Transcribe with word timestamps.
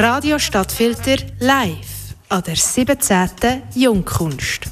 Radio 0.00 0.38
Stadtfilter 0.38 1.16
live 1.40 2.14
an 2.28 2.44
der 2.46 2.54
17. 2.54 3.64
Jungkunst. 3.74 4.66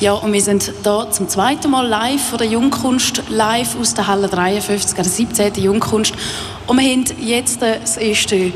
Ja, 0.00 0.14
und 0.14 0.32
wir 0.32 0.40
sind 0.40 0.72
hier 0.82 1.08
zum 1.12 1.28
zweiten 1.28 1.70
Mal 1.70 1.86
live 1.86 2.30
von 2.30 2.38
der 2.38 2.48
Jungkunst, 2.48 3.22
live 3.28 3.78
aus 3.78 3.94
der 3.94 4.08
Halle 4.08 4.26
53, 4.26 4.96
der 4.96 5.04
17. 5.04 5.54
Jungkunst. 5.62 6.14
Und 6.66 6.80
wir 6.80 6.90
haben 6.90 7.04
jetzt 7.20 7.62
das 7.62 7.96
erste 7.96 8.50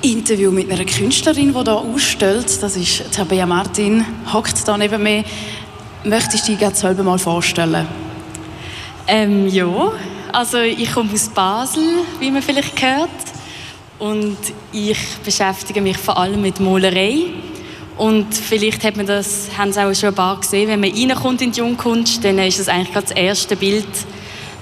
Interview 0.00 0.50
mit 0.50 0.72
einer 0.72 0.86
Künstlerin, 0.86 1.52
die 1.52 1.62
hier 1.62 1.76
ausstellt. 1.76 2.62
Das 2.62 2.74
ist 2.74 3.12
Tabea 3.12 3.44
Martin, 3.44 4.02
hockt 4.32 4.66
da 4.66 4.78
neben 4.78 5.02
mir. 5.02 5.24
Möchtest 6.04 6.48
du 6.48 6.52
dich 6.52 6.60
gerade 6.60 6.74
selber 6.74 7.02
mal 7.02 7.18
vorstellen? 7.18 7.86
Ähm, 9.06 9.46
ja, 9.48 9.92
also 10.34 10.58
ich 10.58 10.92
komme 10.92 11.12
aus 11.12 11.28
Basel, 11.28 11.82
wie 12.18 12.30
man 12.30 12.42
vielleicht 12.42 12.80
hört. 12.82 13.08
Und 13.98 14.36
ich 14.72 14.98
beschäftige 15.24 15.80
mich 15.80 15.96
vor 15.96 16.18
allem 16.18 16.42
mit 16.42 16.58
Malerei. 16.60 17.26
Und 17.96 18.34
vielleicht 18.34 18.82
hat 18.82 18.96
man 18.96 19.06
das, 19.06 19.48
haben 19.56 19.72
Sie 19.72 19.80
auch 19.80 19.94
schon 19.94 20.08
ein 20.08 20.14
paar 20.14 20.40
gesehen, 20.40 20.68
wenn 20.68 20.80
man 20.80 20.90
reinkommt 20.90 21.40
in 21.42 21.52
die 21.52 21.60
Jungkunst, 21.60 22.24
dann 22.24 22.38
ist 22.40 22.58
das 22.58 22.68
eigentlich 22.68 22.92
gerade 22.92 23.06
das 23.06 23.16
erste 23.16 23.54
Bild, 23.54 23.86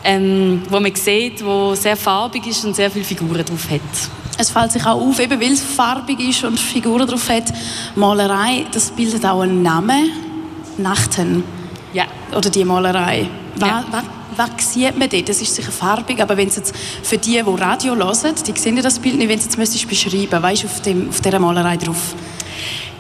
ähm, 0.04 0.62
wo 0.68 0.78
man 0.78 0.94
sieht, 0.94 1.42
wo 1.42 1.74
sehr 1.74 1.96
farbig 1.96 2.46
ist 2.46 2.62
und 2.66 2.77
sehr 2.77 2.91
viele 2.91 3.06
Figuren 3.06 3.42
drauf 3.44 3.70
hat. 3.70 3.80
Es 4.38 4.50
fällt 4.50 4.72
sich 4.72 4.84
auch 4.84 5.00
auf, 5.00 5.18
eben 5.18 5.41
weil 5.41 5.52
es 5.52 5.62
farbig 5.62 6.20
ist 6.20 6.44
und 6.44 6.60
Figuren 6.60 7.06
drauf 7.06 7.30
hat. 7.30 7.44
Malerei, 7.96 8.66
das 8.70 8.91
bildet 8.91 9.24
auch 9.24 9.41
einen 9.41 9.62
Namen. 9.62 10.10
Nachten. 10.77 11.42
Ja. 11.94 12.04
Oder 12.36 12.50
die 12.50 12.64
Malerei. 12.64 13.28
Ja. 13.58 13.84
Was, 13.91 14.02
was 14.02 14.21
sieht 14.59 14.98
man 14.98 15.09
dort? 15.09 15.28
Das 15.28 15.41
ist 15.41 15.54
sicher 15.54 15.72
farbig, 15.72 16.20
aber 16.20 16.36
wenn 16.36 16.48
es 16.48 16.56
jetzt 16.56 16.74
für 17.02 17.18
die, 17.18 17.32
die 17.32 17.38
Radio 17.38 17.95
hören, 17.95 18.34
die 18.46 18.58
sehen 18.58 18.80
das 18.82 18.98
Bild 18.98 19.16
nicht, 19.16 19.28
wenn 19.28 19.38
es 19.38 19.45
jetzt 19.46 19.88
beschreiben 19.88 20.42
weißt 20.42 20.62
du, 20.62 20.66
auf, 20.66 20.80
dem, 20.83 21.08
auf 21.08 21.20
dieser 21.20 21.38
Malerei 21.38 21.77
drauf? 21.77 22.14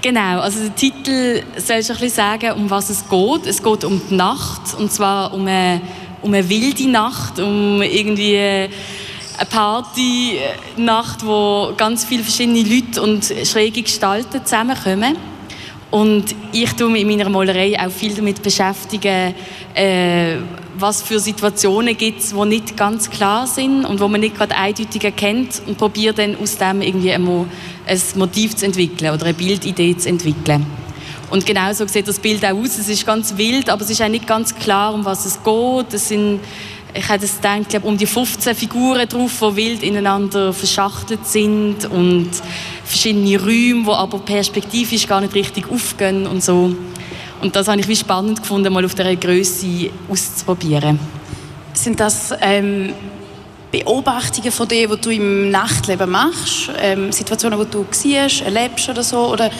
Genau, 0.02 0.40
also 0.40 0.58
der 0.58 0.74
Titel 0.74 1.42
soll 1.58 1.82
schon 1.84 1.94
ein 1.94 2.00
bisschen 2.02 2.08
sagen, 2.08 2.52
um 2.52 2.68
was 2.68 2.90
es 2.90 3.08
geht. 3.08 3.46
Es 3.46 3.62
geht 3.62 3.84
um 3.84 4.02
die 4.10 4.16
Nacht, 4.16 4.74
und 4.76 4.92
zwar 4.92 5.32
um 5.32 5.42
eine, 5.46 5.80
um 6.22 6.34
eine 6.34 6.48
wilde 6.48 6.88
Nacht, 6.88 7.38
um 7.38 7.80
irgendwie 7.82 8.36
eine 8.36 9.46
Party-Nacht, 9.48 11.24
wo 11.24 11.72
ganz 11.76 12.04
viele 12.04 12.24
verschiedene 12.24 12.62
Leute 12.62 13.00
und 13.00 13.32
schräge 13.44 13.82
Gestalten 13.82 14.44
zusammenkommen. 14.44 15.16
Und 15.92 16.34
ich 16.52 16.72
tue 16.72 16.90
mich 16.90 17.02
in 17.02 17.08
meiner 17.08 17.28
Malerei 17.28 17.78
auch 17.78 17.90
viel 17.90 18.14
damit 18.14 18.42
beschäftigen, 18.42 19.34
äh, 19.74 20.36
was 20.82 21.00
für 21.00 21.20
Situationen 21.20 21.96
gibt 21.96 22.20
es, 22.20 22.30
die 22.30 22.44
nicht 22.44 22.76
ganz 22.76 23.08
klar 23.08 23.46
sind 23.46 23.86
und 23.86 24.00
wo 24.00 24.08
man 24.08 24.20
nicht 24.20 24.36
gerade 24.36 24.54
eindeutig 24.54 25.02
erkennt 25.02 25.62
und 25.66 25.78
probiere 25.78 26.12
dann 26.12 26.36
aus 26.36 26.58
dem 26.58 26.82
irgendwie 26.82 27.12
ein 27.12 27.46
Motiv 28.16 28.56
zu 28.56 28.66
entwickeln 28.66 29.14
oder 29.14 29.24
eine 29.24 29.34
Bildidee 29.34 29.96
zu 29.96 30.08
entwickeln. 30.08 30.66
Und 31.30 31.46
genau 31.46 31.72
so 31.72 31.86
sieht 31.86 32.06
das 32.06 32.18
Bild 32.18 32.44
auch 32.44 32.50
aus. 32.50 32.76
Es 32.76 32.90
ist 32.90 33.06
ganz 33.06 33.38
wild, 33.38 33.70
aber 33.70 33.80
es 33.80 33.88
ist 33.88 34.02
auch 34.02 34.08
nicht 34.08 34.26
ganz 34.26 34.54
klar, 34.54 34.92
um 34.92 35.02
was 35.06 35.24
es 35.24 35.42
geht. 35.42 35.94
Es 35.94 36.08
sind, 36.08 36.40
ich 36.92 37.08
hätte 37.08 37.24
es 37.24 37.36
gedacht, 37.36 37.70
glaube, 37.70 37.86
um 37.86 37.96
die 37.96 38.04
15 38.04 38.54
Figuren 38.54 39.08
drauf, 39.08 39.38
die 39.40 39.56
wild 39.56 39.82
ineinander 39.82 40.52
verschachtelt 40.52 41.26
sind 41.26 41.86
und 41.90 42.28
verschiedene 42.84 43.40
Räume, 43.40 43.84
die 43.84 43.90
aber 43.90 44.18
perspektivisch 44.18 45.06
gar 45.06 45.22
nicht 45.22 45.34
richtig 45.34 45.70
aufgehen 45.70 46.26
und 46.26 46.44
so. 46.44 46.74
Und 47.42 47.56
das 47.56 47.66
habe 47.66 47.80
ich 47.80 47.88
wie 47.88 47.96
spannend 47.96 48.40
gefunden, 48.40 48.72
mal 48.72 48.84
auf 48.84 48.94
dieser 48.94 49.16
Größe 49.16 49.90
auszuprobieren. 50.08 50.98
Sind 51.74 51.98
das 51.98 52.32
ähm, 52.40 52.92
Beobachtungen 53.72 54.52
von 54.52 54.68
dir, 54.68 54.86
die 54.86 55.00
du 55.00 55.10
im 55.10 55.50
Nachtleben 55.50 56.08
machst? 56.08 56.70
Ähm, 56.80 57.10
Situationen, 57.10 57.58
die 57.58 57.70
du 57.70 57.84
siehst, 57.90 58.42
erlebst 58.42 58.88
oder 58.88 59.02
so? 59.02 59.32
Oder 59.32 59.50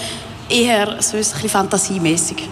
eher 0.48 1.02
so 1.02 1.16
ein 1.16 1.18
bisschen 1.18 1.48
fantasiemäßig? 1.48 2.48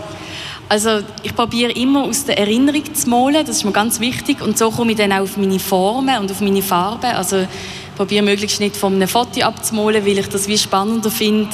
Also 0.69 1.01
ich 1.23 1.35
probiere 1.35 1.71
immer 1.73 2.05
aus 2.05 2.25
der 2.25 2.39
Erinnerung 2.39 2.93
zu 2.93 3.09
malen, 3.09 3.47
das 3.47 3.59
ist 3.59 3.65
mir 3.65 3.73
ganz 3.73 4.01
wichtig. 4.01 4.43
Und 4.43 4.59
so 4.59 4.73
komme 4.73 4.93
ich 4.93 4.99
dann 4.99 5.13
auch 5.13 5.21
auf 5.21 5.37
meine 5.37 5.61
Formen 5.61 6.19
und 6.19 6.31
auf 6.31 6.41
meine 6.41 6.63
Farben. 6.63 7.11
Also 7.11 7.43
ich 7.43 7.97
probiere 7.97 8.25
möglichst 8.25 8.59
nicht 8.59 8.77
von 8.77 8.95
einem 8.95 9.07
Foto 9.07 9.43
abzumalen, 9.43 10.05
weil 10.05 10.19
ich 10.19 10.29
das 10.29 10.49
wie 10.49 10.59
spannender 10.59 11.11
finde, 11.11 11.51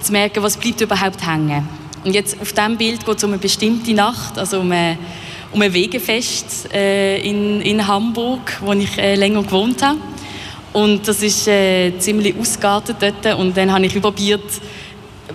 zu 0.00 0.12
merken, 0.12 0.42
was 0.42 0.56
bleibt 0.56 0.80
überhaupt 0.80 1.26
hängen. 1.26 1.87
Und 2.08 2.14
jetzt 2.14 2.40
auf 2.40 2.54
diesem 2.54 2.78
Bild 2.78 3.04
geht 3.04 3.18
es 3.18 3.22
um 3.22 3.32
eine 3.32 3.38
bestimmte 3.38 3.92
Nacht, 3.92 4.38
also 4.38 4.60
um 4.60 4.72
ein, 4.72 4.96
um 5.52 5.60
ein 5.60 5.70
Wegefest 5.74 6.72
äh, 6.72 7.20
in, 7.20 7.60
in 7.60 7.86
Hamburg, 7.86 8.60
wo 8.62 8.72
ich 8.72 8.96
äh, 8.96 9.14
länger 9.14 9.42
gewohnt 9.42 9.82
habe. 9.82 9.98
Und 10.72 11.06
das 11.06 11.22
ist 11.22 11.46
äh, 11.46 11.92
ziemlich 11.98 12.34
ausgeartet 12.34 12.96
dort. 12.98 13.38
Und 13.38 13.54
dann 13.54 13.70
habe 13.70 13.84
ich 13.84 14.00
probiert, 14.00 14.40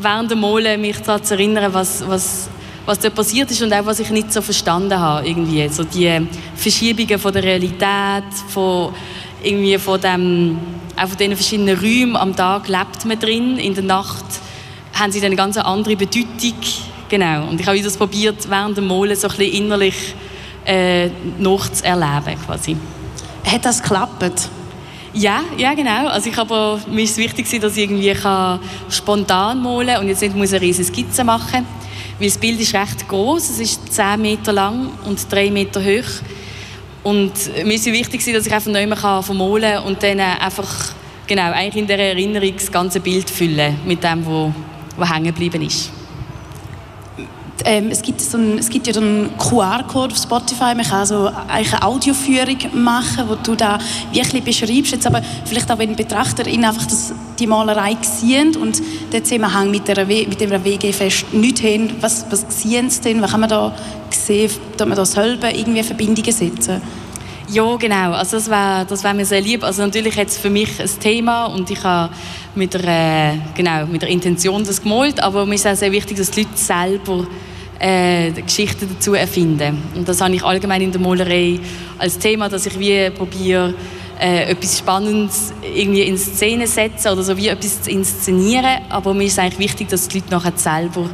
während 0.01 0.31
dem 0.31 0.39
Malen 0.39 0.81
mich 0.81 0.97
daran 0.97 1.23
zu 1.23 1.35
erinnern, 1.35 1.71
was, 1.71 2.03
was, 2.07 2.49
was 2.87 2.97
dort 2.97 3.13
passiert 3.13 3.51
ist 3.51 3.61
und 3.61 3.71
auch, 3.71 3.85
was 3.85 3.99
ich 3.99 4.09
nicht 4.09 4.33
so 4.33 4.41
verstanden 4.41 4.97
habe. 4.97 5.27
Irgendwie. 5.27 5.69
So 5.69 5.83
die 5.83 6.27
Verschiebungen 6.55 7.19
von 7.19 7.33
der 7.33 7.43
Realität, 7.43 8.33
von, 8.47 8.95
irgendwie 9.43 9.77
von, 9.77 10.01
dem, 10.01 10.57
auch 10.95 11.07
von 11.07 11.17
diesen 11.19 11.35
verschiedenen 11.35 11.77
Räumen. 11.77 12.15
Am 12.15 12.35
Tag 12.35 12.67
lebt 12.67 13.05
man 13.05 13.19
drin, 13.19 13.59
in 13.59 13.75
der 13.75 13.83
Nacht 13.83 14.25
haben 15.03 15.11
sie 15.11 15.19
dann 15.19 15.27
eine 15.27 15.35
ganz 15.35 15.57
andere 15.57 15.95
Bedeutung. 15.95 16.55
Genau. 17.09 17.47
Und 17.49 17.59
ich 17.59 17.67
habe 17.67 17.81
das 17.81 17.97
probiert, 17.97 18.49
während 18.49 18.77
dem 18.77 18.87
Malen 18.87 19.15
so 19.15 19.27
ein 19.27 19.35
bisschen 19.35 19.53
innerlich 19.53 20.15
äh, 20.65 21.09
nachzuerleben 21.37 22.41
quasi. 22.45 22.77
Hat 23.45 23.65
das 23.65 23.81
geklappt? 23.81 24.49
Ja, 25.13 25.41
ja 25.57 25.73
genau. 25.73 26.07
Also 26.07 26.29
ich 26.29 26.37
aber, 26.37 26.79
mir 26.89 27.03
ist 27.03 27.11
es 27.11 27.17
wichtig, 27.17 27.47
dass 27.59 27.75
ich 27.75 27.83
irgendwie 27.83 28.13
kann 28.13 28.59
spontan 28.89 29.61
malen 29.61 29.97
und 29.99 30.07
jetzt 30.07 30.21
nicht 30.21 30.35
muss 30.35 30.53
eine 30.53 30.61
riesige 30.61 30.87
Skizze 30.87 31.23
machen 31.23 31.65
weil 32.19 32.27
das 32.27 32.37
Bild 32.37 32.59
ist 32.61 32.73
recht 32.73 33.07
groß. 33.07 33.49
Es 33.49 33.59
ist 33.59 33.93
10 33.93 34.21
Meter 34.21 34.53
lang 34.53 34.91
und 35.05 35.19
3 35.31 35.51
Meter 35.51 35.83
hoch. 35.83 36.09
Und 37.03 37.33
mir 37.65 37.73
ist 37.73 37.85
wichtig, 37.87 38.23
dass 38.33 38.45
ich 38.45 38.53
einfach 38.53 38.71
nicht 38.71 38.87
mehr 38.87 39.23
vermalen 39.23 39.73
kann 39.73 39.83
und 39.83 40.01
dann 40.01 40.19
einfach 40.19 40.93
genau, 41.27 41.51
eigentlich 41.51 41.81
in 41.81 41.87
der 41.87 41.99
Erinnerung 41.99 42.53
das 42.55 42.71
ganze 42.71 42.99
Bild 42.99 43.29
füllen 43.29 43.77
mit 43.85 44.03
dem, 44.03 44.25
was 44.25 44.53
was 44.97 45.09
hängen 45.09 45.25
geblieben 45.25 45.61
ist. 45.61 45.91
Ähm, 47.65 47.89
es, 47.91 48.01
gibt 48.01 48.19
so 48.19 48.37
ein, 48.37 48.57
es 48.57 48.69
gibt 48.69 48.87
ja 48.87 48.95
einen 48.95 49.37
QR-Code 49.37 50.13
auf 50.13 50.21
Spotify. 50.21 50.75
Man 50.75 50.83
kann 50.83 51.05
so 51.05 51.29
eine 51.47 51.81
Audioführung 51.81 52.57
machen, 52.73 53.23
wo 53.27 53.35
du 53.35 53.55
da 53.55 53.77
wirklich 54.11 54.43
beschreibst. 54.43 54.91
Jetzt 54.91 55.07
aber 55.07 55.21
vielleicht 55.45 55.71
auch, 55.71 55.77
wenn 55.77 55.95
Betrachter 55.95 56.45
einfach 56.45 56.85
das, 56.85 57.13
die 57.39 57.47
Malerei 57.47 57.95
sehen 58.01 58.57
und 58.57 58.81
den 59.13 59.23
Zusammenhang 59.23 59.71
mit, 59.71 59.87
der, 59.87 60.05
mit 60.05 60.41
dem 60.41 60.51
WG-Fest 60.51 61.33
nicht 61.33 61.63
haben. 61.63 61.91
Was, 62.01 62.25
was 62.29 62.45
sehen 62.49 62.89
sie 62.89 63.01
denn? 63.01 63.21
Was 63.21 63.31
kann 63.31 63.39
man 63.39 63.49
da 63.49 63.73
sehen, 64.09 64.51
dass 64.75 64.87
man 64.87 64.97
da 64.97 65.05
selber 65.05 65.53
irgendwie 65.53 65.83
Verbindungen 65.83 66.31
setzen? 66.33 66.81
Ja, 67.53 67.75
genau. 67.75 68.13
Also 68.13 68.37
das 68.37 68.49
wäre 68.49 68.83
das 68.89 69.03
wär 69.03 69.13
mir 69.13 69.25
sehr 69.25 69.41
lieb. 69.41 69.63
Also 69.63 69.83
natürlich 69.83 70.15
jetzt 70.15 70.39
für 70.39 70.49
mich 70.49 70.81
ein 70.81 70.89
Thema 70.99 71.45
und 71.45 71.69
ich 71.69 71.83
habe 71.83 72.11
mit 72.55 72.73
der, 72.73 73.37
genau, 73.53 73.85
mit 73.85 74.01
der 74.01 74.09
Intention 74.09 74.63
das 74.63 74.81
gemalt, 74.81 75.19
aber 75.19 75.45
mir 75.45 75.53
ist 75.53 75.67
auch 75.67 75.75
sehr 75.75 75.91
wichtig, 75.91 76.17
dass 76.17 76.31
die 76.31 76.41
Leute 76.41 76.57
selber 76.57 77.27
äh, 77.77 78.31
Geschichten 78.31 78.89
dazu 78.91 79.13
erfinden. 79.13 79.83
Und 79.93 80.09
das 80.09 80.19
habe 80.19 80.33
ich 80.33 80.43
allgemein 80.43 80.81
in 80.81 80.91
der 80.91 80.99
Malerei 80.99 81.59
als 81.99 82.17
Thema, 82.17 82.49
dass 82.49 82.65
ich 82.65 82.79
wie 82.79 83.11
probiere, 83.11 83.75
äh, 84.19 84.49
etwas 84.49 84.79
Spannendes 84.79 85.53
irgendwie 85.75 86.01
in 86.01 86.17
Szene 86.17 86.65
setzen 86.65 87.09
oder 87.09 87.21
so 87.21 87.37
wie 87.37 87.49
etwas 87.49 87.83
zu 87.83 87.91
inszenieren. 87.91 88.81
Aber 88.89 89.13
mir 89.13 89.25
ist 89.25 89.37
eigentlich 89.37 89.59
wichtig, 89.59 89.89
dass 89.89 90.07
die 90.07 90.17
Leute 90.17 90.31
nachher 90.31 90.53
selber 90.55 91.07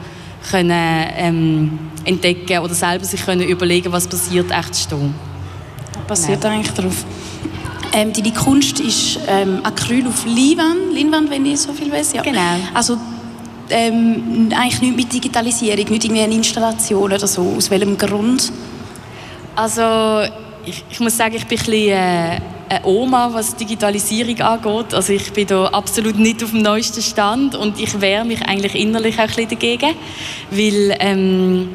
können, 0.50 1.06
ähm, 1.18 1.80
entdecken 2.06 2.60
oder 2.60 2.74
selber 2.74 3.04
sich 3.04 3.26
können 3.26 3.42
überlegen, 3.42 3.92
was 3.92 4.08
passiert 4.08 4.52
echt 4.52 4.78
stehen. 4.78 5.29
Was 6.08 6.22
passiert 6.22 6.44
Nein. 6.44 6.54
eigentlich 6.54 6.74
drauf? 6.74 7.06
Ähm, 7.92 8.14
deine 8.14 8.32
Kunst 8.32 8.80
ist 8.80 9.20
ähm, 9.28 9.62
Acryl 9.64 10.08
auf 10.08 10.26
Leinwand, 10.26 10.94
Leinwand, 10.94 11.30
wenn 11.32 11.46
ich 11.46 11.60
so 11.60 11.74
viel 11.74 11.92
weiß. 11.92 12.14
Ja. 12.14 12.22
Genau. 12.22 12.40
Also 12.74 12.98
ähm, 13.70 14.50
eigentlich 14.56 14.82
nicht 14.82 14.96
mit 14.96 15.14
Digitalisierung, 15.14 15.90
nicht 15.90 16.06
irgendwie 16.06 16.22
eine 16.22 16.36
Installation 16.36 17.04
oder 17.12 17.28
so. 17.28 17.54
Aus 17.58 17.70
welchem 17.72 17.98
Grund? 17.98 18.52
Also 19.56 20.22
ich, 20.66 20.84
ich 20.90 21.00
muss 21.00 21.18
sagen, 21.18 21.36
ich 21.36 21.46
bin 21.48 21.58
ein 21.58 21.66
bisschen 21.66 21.90
äh, 21.90 22.40
eine 22.70 22.86
Oma, 22.86 23.30
was 23.34 23.56
Digitalisierung 23.56 24.40
angeht. 24.42 24.94
Also 24.94 25.14
ich 25.14 25.32
bin 25.34 25.48
da 25.48 25.66
absolut 25.68 26.18
nicht 26.18 26.44
auf 26.44 26.52
dem 26.52 26.62
neuesten 26.62 27.02
Stand 27.02 27.56
und 27.56 27.80
ich 27.80 28.00
wehre 28.00 28.26
mich 28.26 28.42
eigentlich 28.44 28.76
innerlich 28.76 29.16
auch 29.16 29.22
ein 29.22 29.28
bisschen 29.28 29.50
dagegen, 29.50 29.96
weil 30.52 30.96
ähm, 31.00 31.70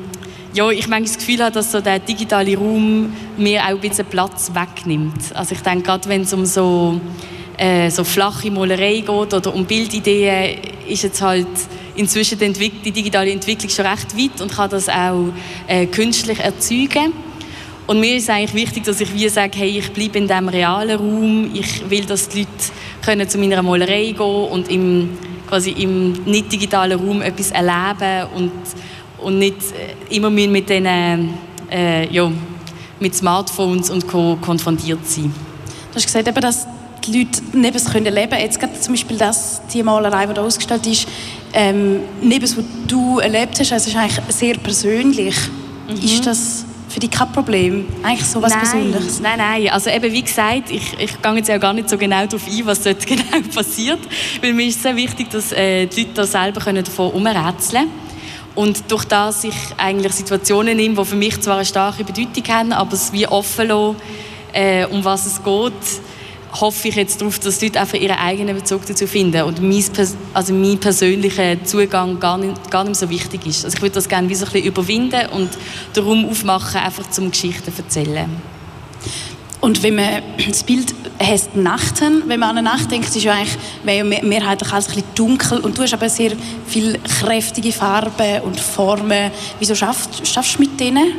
ja, 0.54 0.70
ich 0.70 0.86
manchmal 0.86 1.02
das 1.02 1.18
Gefühl 1.18 1.42
habe, 1.42 1.52
dass 1.52 1.72
so 1.72 1.80
der 1.80 1.98
digitale 1.98 2.56
Raum 2.56 3.12
mir 3.36 3.60
auch 3.64 3.70
ein 3.70 3.80
bisschen 3.80 4.06
Platz 4.06 4.52
wegnimmt. 4.54 5.34
Also 5.34 5.52
ich 5.52 5.60
denke, 5.60 5.82
gerade 5.82 6.08
wenn 6.08 6.22
es 6.22 6.32
um 6.32 6.46
so, 6.46 7.00
äh, 7.58 7.90
so 7.90 8.04
flache 8.04 8.52
Malerei 8.52 9.00
geht 9.00 9.10
oder 9.10 9.52
um 9.52 9.64
Bildideen, 9.64 10.58
ist 10.88 11.02
jetzt 11.02 11.20
halt 11.20 11.48
inzwischen 11.96 12.38
die, 12.38 12.70
die 12.70 12.92
digitale 12.92 13.32
Entwicklung 13.32 13.68
schon 13.68 13.84
recht 13.84 14.16
weit 14.16 14.40
und 14.40 14.52
kann 14.54 14.70
das 14.70 14.88
auch 14.88 15.26
äh, 15.66 15.86
künstlich 15.86 16.38
erzeugen. 16.38 17.12
Und 17.88 18.00
mir 18.00 18.16
ist 18.16 18.30
eigentlich 18.30 18.54
wichtig, 18.54 18.84
dass 18.84 19.00
ich 19.00 19.12
wie 19.12 19.28
sage, 19.28 19.58
hey, 19.58 19.78
ich 19.78 19.92
bleibe 19.92 20.18
in 20.18 20.28
diesem 20.28 20.48
realen 20.48 20.98
Raum, 20.98 21.50
ich 21.52 21.90
will, 21.90 22.04
dass 22.04 22.28
die 22.28 22.40
Leute 22.40 22.50
können 23.04 23.28
zu 23.28 23.38
meiner 23.38 23.62
Malerei 23.62 24.12
gehen 24.12 24.20
und 24.20 24.70
im, 24.70 25.10
quasi 25.48 25.72
im 25.72 26.12
nicht 26.24 26.50
digitalen 26.50 26.98
Raum 26.98 27.20
etwas 27.22 27.50
erleben 27.50 28.28
und, 28.36 28.52
und 29.18 29.38
nicht 29.38 29.56
äh, 29.72 30.14
immer 30.14 30.30
mit 30.30 30.68
diesen, 30.68 30.86
äh, 31.70 32.08
ja, 32.12 32.30
mit 33.00 33.14
Smartphones 33.14 33.90
und 33.90 34.06
Co. 34.06 34.36
konfrontiert 34.40 35.06
sein. 35.06 35.32
Du 35.90 35.96
hast 35.96 36.06
gesagt, 36.06 36.26
eben, 36.28 36.40
dass 36.40 36.66
die 37.06 37.18
Leute 37.18 37.42
neben 37.52 37.76
es 37.76 37.84
können 37.84 38.12
leben 38.12 38.38
Jetzt 38.38 38.58
gerade 38.58 38.78
zum 38.80 38.94
Beispiel 38.94 39.16
das, 39.18 39.62
die 39.72 39.82
Malerei, 39.82 40.26
die 40.26 40.34
da 40.34 40.42
ausgestellt 40.42 40.86
ist, 40.86 41.06
ähm, 41.52 42.00
neben 42.20 42.44
es, 42.44 42.56
was 42.56 42.64
du 42.86 43.18
erlebt 43.18 43.58
hast, 43.60 43.72
also 43.72 43.90
ist 43.90 43.96
eigentlich 43.96 44.20
sehr 44.28 44.56
persönlich. 44.56 45.36
Mhm. 45.88 45.96
Ist 45.96 46.26
das 46.26 46.64
für 46.88 47.00
dich 47.00 47.10
kein 47.10 47.30
Problem? 47.32 47.86
Eigentlich 48.02 48.26
so 48.26 48.40
was 48.40 48.50
nein, 48.52 48.60
Persönliches? 48.60 49.20
Nein, 49.20 49.38
nein. 49.38 49.68
Also 49.68 49.90
eben, 49.90 50.12
wie 50.12 50.22
gesagt, 50.22 50.70
ich, 50.70 50.98
ich 50.98 51.20
gehe 51.20 51.34
jetzt 51.34 51.48
ja 51.48 51.58
gar 51.58 51.72
nicht 51.72 51.88
so 51.88 51.98
genau 51.98 52.26
darauf 52.26 52.46
ein, 52.46 52.66
was 52.66 52.82
dort 52.82 53.06
genau 53.06 53.40
passiert. 53.54 54.00
Weil 54.40 54.52
mir 54.52 54.66
ist 54.66 54.82
sehr 54.82 54.96
wichtig, 54.96 55.30
dass 55.30 55.52
äh, 55.52 55.86
die 55.86 56.02
Leute 56.02 56.14
da 56.14 56.26
selber 56.26 56.60
können 56.60 56.84
davon 56.84 57.08
herumrätseln 57.08 57.84
können. 57.84 58.04
Und 58.54 58.90
durch 58.90 59.04
das 59.04 59.44
ich 59.44 59.54
eigentlich 59.76 60.12
Situationen 60.12 60.76
nehme, 60.76 60.94
die 60.94 61.04
für 61.04 61.16
mich 61.16 61.40
zwar 61.40 61.56
eine 61.56 61.64
starke 61.64 62.04
Bedeutung 62.04 62.44
haben, 62.48 62.72
aber 62.72 62.92
es 62.92 63.12
wie 63.12 63.26
offen 63.26 63.68
lassen, 63.68 63.96
äh, 64.52 64.86
um 64.86 65.04
was 65.04 65.26
es 65.26 65.42
geht, 65.42 65.72
hoffe 66.60 66.88
ich 66.88 66.94
jetzt 66.94 67.20
darauf, 67.20 67.38
dass 67.40 67.58
die 67.58 67.66
Leute 67.66 67.80
einfach 67.80 67.98
ihren 67.98 68.16
eigenen 68.16 68.54
Bezug 68.54 68.86
dazu 68.86 69.06
finden 69.06 69.42
und 69.42 69.60
mein, 69.60 69.84
also 70.32 70.54
mein 70.54 70.78
persönlicher 70.78 71.64
Zugang 71.64 72.20
gar 72.20 72.38
nicht, 72.38 72.70
gar 72.70 72.84
nicht 72.84 72.96
so 72.96 73.10
wichtig 73.10 73.44
ist. 73.46 73.64
Also 73.64 73.76
ich 73.76 73.82
würde 73.82 73.96
das 73.96 74.08
gerne 74.08 74.28
wie 74.28 74.34
so 74.36 74.46
ein 74.46 74.52
bisschen 74.52 74.68
überwinden 74.68 75.26
und 75.30 75.50
den 75.96 76.04
Raum 76.04 76.28
aufmachen, 76.28 76.80
einfach 76.80 77.10
zum 77.10 77.30
Geschichten 77.30 77.72
erzählen. 77.76 78.30
Und 79.60 79.82
wenn 79.82 79.96
man 79.96 80.22
das 80.48 80.62
Bild 80.62 80.94
heißt 81.22 81.56
Nachten, 81.56 82.22
wenn 82.26 82.40
man 82.40 82.50
an 82.50 82.58
eine 82.58 82.70
Nacht 82.70 82.90
denkt, 82.90 83.08
ist 83.08 83.22
ja 83.22 83.34
eigentlich 83.34 84.22
mehrheitlich 84.22 84.72
alles 84.72 84.88
ein 84.88 84.94
bisschen 84.94 85.14
dunkel 85.14 85.60
und 85.60 85.78
du 85.78 85.82
hast 85.82 85.94
aber 85.94 86.08
sehr 86.08 86.32
viele 86.66 86.98
kräftige 86.98 87.72
Farben 87.72 88.42
und 88.42 88.58
Formen. 88.58 89.30
Wieso 89.58 89.74
schaffst, 89.74 90.26
schaffst 90.26 90.56
du 90.56 90.60
mit 90.60 90.78
denen? 90.78 91.12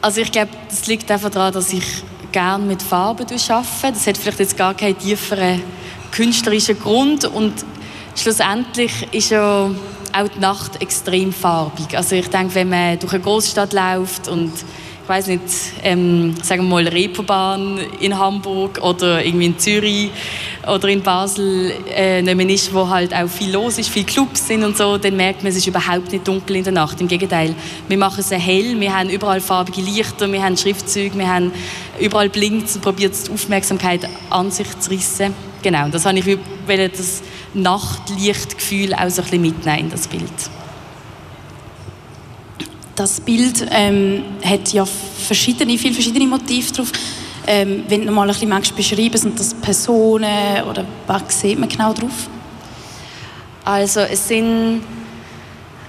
Also 0.00 0.20
ich 0.20 0.32
glaube, 0.32 0.50
das 0.68 0.86
liegt 0.86 1.10
einfach 1.10 1.30
daran, 1.30 1.52
dass 1.54 1.72
ich 1.72 1.84
gerne 2.30 2.64
mit 2.64 2.82
Farben 2.82 3.24
arbeite. 3.24 3.34
Das 3.34 4.06
hat 4.06 4.16
vielleicht 4.18 4.40
jetzt 4.40 4.56
gar 4.56 4.74
keinen 4.74 4.98
tieferen 4.98 5.62
künstlerischen 6.10 6.78
Grund 6.78 7.24
und 7.24 7.54
schlussendlich 8.16 9.08
ist 9.12 9.30
ja 9.30 9.70
auch 10.12 10.28
die 10.28 10.40
Nacht 10.40 10.82
extrem 10.82 11.32
farbig. 11.32 11.96
Also 11.96 12.16
ich 12.16 12.28
denke, 12.28 12.54
wenn 12.54 12.68
man 12.68 12.98
durch 12.98 13.14
eine 13.14 13.22
Großstadt 13.22 13.72
läuft 13.72 14.28
und 14.28 14.52
weiß 15.06 15.26
nicht, 15.28 15.42
ähm, 15.82 16.34
sagen 16.42 16.64
wir 16.64 16.70
mal 16.70 16.88
Reeperbahn 16.88 17.78
in 18.00 18.18
Hamburg 18.18 18.80
oder 18.82 19.24
irgendwie 19.24 19.46
in 19.46 19.58
Zürich 19.58 20.10
oder 20.66 20.88
in 20.88 21.02
Basel 21.02 21.72
äh, 21.94 22.54
ist, 22.54 22.72
wo 22.72 22.88
halt 22.88 23.14
auch 23.14 23.28
viel 23.28 23.52
los 23.52 23.78
ist, 23.78 23.88
viele 23.88 24.06
Clubs 24.06 24.46
sind 24.46 24.64
und 24.64 24.76
so, 24.76 24.98
dann 24.98 25.16
merkt 25.16 25.42
man, 25.42 25.50
es 25.50 25.58
ist 25.58 25.66
überhaupt 25.66 26.12
nicht 26.12 26.26
dunkel 26.26 26.56
in 26.56 26.64
der 26.64 26.72
Nacht. 26.72 27.00
Im 27.00 27.08
Gegenteil, 27.08 27.54
wir 27.88 27.98
machen 27.98 28.20
es 28.20 28.30
hell, 28.30 28.78
wir 28.78 28.96
haben 28.96 29.10
überall 29.10 29.40
farbige 29.40 29.80
Lichter, 29.80 30.30
wir 30.30 30.42
haben 30.42 30.56
Schriftzüge, 30.56 31.18
wir 31.18 31.28
haben 31.28 31.52
überall 31.98 32.28
blinkt 32.28 32.74
und 32.74 32.82
probiert 32.82 33.14
die 33.26 33.32
Aufmerksamkeit 33.32 34.08
an 34.30 34.50
sich 34.50 34.78
zu 34.78 34.90
rissen. 34.90 35.34
Genau, 35.62 35.88
das 35.88 36.06
habe 36.06 36.18
ich 36.18 36.38
das 36.66 37.22
Nachtlichtgefühl 37.54 38.94
auch 38.94 39.08
so 39.08 39.22
ein 39.22 39.24
bisschen 39.24 39.42
mitnehmen 39.42 39.78
in 39.78 39.90
das 39.90 40.08
Bild. 40.08 40.61
Das 42.94 43.20
Bild 43.20 43.66
ähm, 43.70 44.22
hat 44.44 44.72
ja 44.72 44.84
verschiedene, 44.84 45.78
viele 45.78 45.94
verschiedene 45.94 46.26
Motive 46.26 46.72
drauf. 46.72 46.92
Ähm, 47.46 47.84
wenn 47.88 48.06
du 48.06 48.12
mal 48.12 48.28
ein 48.30 48.36
bisschen 48.36 48.76
beschreiben 48.76 49.16
sind 49.16 49.40
das 49.40 49.54
Personen 49.54 50.62
oder 50.68 50.84
was 51.06 51.40
sieht 51.40 51.58
man 51.58 51.68
genau 51.68 51.92
drauf? 51.92 52.28
Also 53.64 54.00
es 54.00 54.28
sind 54.28 54.82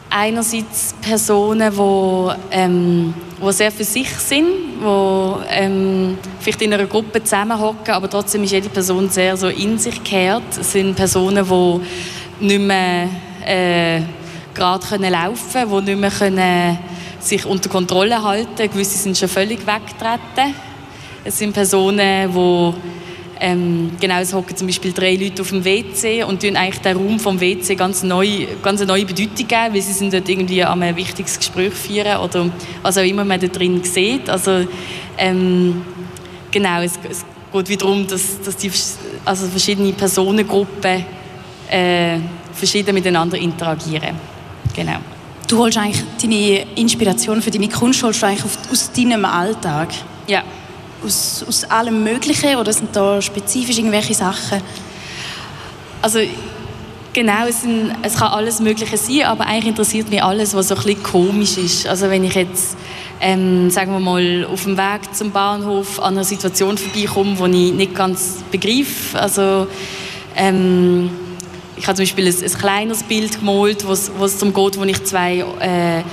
einerseits 0.10 0.96
Personen, 1.02 1.72
die, 1.72 2.36
ähm, 2.52 3.14
die 3.42 3.52
sehr 3.52 3.72
für 3.72 3.84
sich 3.84 4.10
sind, 4.10 4.48
die 4.80 5.44
ähm, 5.50 6.18
vielleicht 6.40 6.62
in 6.62 6.74
einer 6.74 6.86
Gruppe 6.86 7.24
zusammenhocken, 7.24 7.94
aber 7.94 8.10
trotzdem 8.10 8.44
ist 8.44 8.52
jede 8.52 8.70
Person 8.70 9.10
sehr 9.10 9.36
so 9.36 9.48
in 9.50 9.78
sich 9.78 9.96
gekehrt. 9.96 10.58
Es 10.60 10.72
sind 10.72 10.96
Personen, 10.96 11.46
die 12.40 12.46
nicht 12.46 12.62
mehr 12.62 13.10
äh, 13.46 14.02
gerade 14.54 14.86
können 14.86 15.12
laufen 15.12 15.70
die 15.70 15.96
nicht 15.96 16.00
mehr 16.00 16.12
können 16.12 16.78
sich 17.24 17.46
unter 17.46 17.70
Kontrolle 17.70 18.24
halten. 18.24 18.70
Gewisse 18.70 18.98
sind 18.98 19.18
schon 19.18 19.30
völlig 19.30 19.60
weggetreten. 19.66 20.56
Es 21.24 21.38
sind 21.38 21.54
Personen, 21.54 22.31
die 22.34 22.74
ähm, 23.40 23.92
genau, 24.00 24.20
es 24.20 24.34
hocken 24.34 24.56
zum 24.56 24.68
Beispiel 24.68 24.94
drei 24.94 25.16
Leute 25.16 25.42
auf 25.42 25.50
dem 25.50 25.66
WC 25.66 26.24
und 26.24 26.42
tun 26.42 26.56
eigentlich 26.56 26.81
den 26.81 26.96
Raum 26.96 27.20
vom 27.20 27.42
WC 27.42 27.75
ganz, 27.75 28.02
neu, 28.02 28.48
ganz 28.62 28.80
eine 28.80 28.88
neue 28.92 29.06
Bedeutung 29.06 29.48
geben, 29.48 29.74
weil 29.74 29.81
sie 29.81 29.92
sind 29.92 30.14
dort 30.14 30.30
irgendwie 30.30 30.64
an 30.64 30.81
ein 30.81 30.96
wichtiges 30.96 31.38
Gespräch 31.40 31.74
führen 31.74 32.18
oder 32.18 32.50
was 32.81 32.98
auch 32.98 33.04
immer 33.04 33.26
man 33.26 33.42
da 33.42 33.48
drin 33.48 33.84
sieht. 33.84 34.30
Also 34.30 34.66
ähm, 35.18 35.81
genau, 36.52 36.81
es, 36.84 36.94
es 37.10 37.26
geht 37.52 37.69
wieder 37.69 37.86
darum, 37.86 38.08
dass, 38.08 38.42
dass 38.42 38.56
die 38.56 38.72
also 39.26 39.48
verschiedene 39.48 39.92
Personengruppen 39.92 41.04
äh, 41.69 42.19
verschieden 42.54 42.94
miteinander 42.94 43.38
interagieren. 43.38 44.16
Genau. 44.74 45.00
Du 45.48 45.57
holst 45.57 45.78
eigentlich 45.78 46.04
deine 46.22 46.66
Inspiration 46.75 47.42
für 47.42 47.51
deine 47.51 47.69
Kunst 47.69 48.01
holst 48.04 48.22
du 48.22 48.25
eigentlich 48.25 48.45
aus 48.72 48.92
deinem 48.92 49.25
Alltag? 49.25 49.90
Ja. 50.28 50.44
Aus, 51.06 51.44
aus 51.48 51.63
allem 51.66 52.04
Möglichen 52.04 52.56
oder 52.56 52.72
sind 52.72 52.95
da 52.95 53.22
spezifisch 53.22 53.78
irgendwelche 53.78 54.13
Sachen? 54.13 54.62
Also 56.01 56.19
genau, 57.12 57.45
es, 57.48 57.62
sind, 57.62 57.94
es 58.01 58.16
kann 58.16 58.31
alles 58.31 58.60
Mögliche 58.60 58.98
sein, 58.98 59.24
aber 59.24 59.45
eigentlich 59.45 59.68
interessiert 59.68 60.10
mich 60.10 60.24
alles, 60.24 60.54
was 60.54 60.69
so 60.69 60.75
ein 60.75 60.84
bisschen 60.84 61.04
komisch 61.04 61.57
ist. 61.57 61.88
Also 61.88 62.10
wenn 62.10 62.24
ich 62.24 62.36
jetzt, 62.36 62.78
ähm, 63.22 63.69
sagen 63.69 63.92
wir 63.92 64.00
mal, 64.00 64.48
auf 64.51 64.63
dem 64.63 64.78
Weg 64.78 65.13
zum 65.13 65.31
Bahnhof 65.31 66.00
an 66.00 66.13
einer 66.13 66.24
Situation 66.24 66.78
vorbeikomme, 66.78 67.50
die 67.50 67.68
ich 67.68 67.74
nicht 67.74 67.95
ganz 67.95 68.44
begreife, 68.50 69.19
also 69.19 69.68
ähm, 70.36 71.10
ich 71.75 71.88
habe 71.88 71.96
zum 71.96 72.04
Beispiel 72.04 72.28
ein, 72.28 72.44
ein 72.44 72.54
kleines 72.54 73.04
Bild 73.04 73.40
gemalt, 73.40 73.86
wo 73.88 73.92
es 73.94 74.38
darum 74.38 74.54
geht, 74.54 74.80
wo 74.80 74.84
ich 74.84 75.04
zwei 75.04 75.40
äh, 75.60 76.04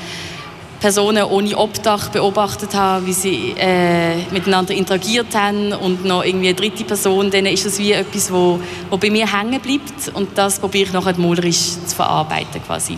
Personen 0.81 1.25
ohne 1.25 1.57
Obdach 1.59 2.09
beobachtet 2.09 2.75
habe, 2.75 3.07
wie 3.07 3.13
sie 3.13 3.55
äh, 3.59 4.17
miteinander 4.31 4.73
interagiert 4.73 5.35
haben 5.35 5.75
und 5.75 6.07
noch 6.07 6.25
irgendwie 6.25 6.49
eine 6.49 6.57
dritte 6.57 6.85
Person, 6.85 7.31
dann 7.31 7.45
ist 7.45 7.67
das 7.67 7.79
wie 7.79 7.93
etwas, 7.93 8.33
wo, 8.33 8.59
wo 8.89 8.97
bei 8.97 9.11
mir 9.11 9.31
hängen 9.31 9.61
bleibt 9.61 10.15
und 10.15 10.31
das 10.37 10.59
probiere 10.59 10.85
ich 10.85 10.93
nachher 10.93 11.19
malerisch 11.19 11.77
zu 11.87 11.95
verarbeiten 11.95 12.63
quasi. 12.67 12.97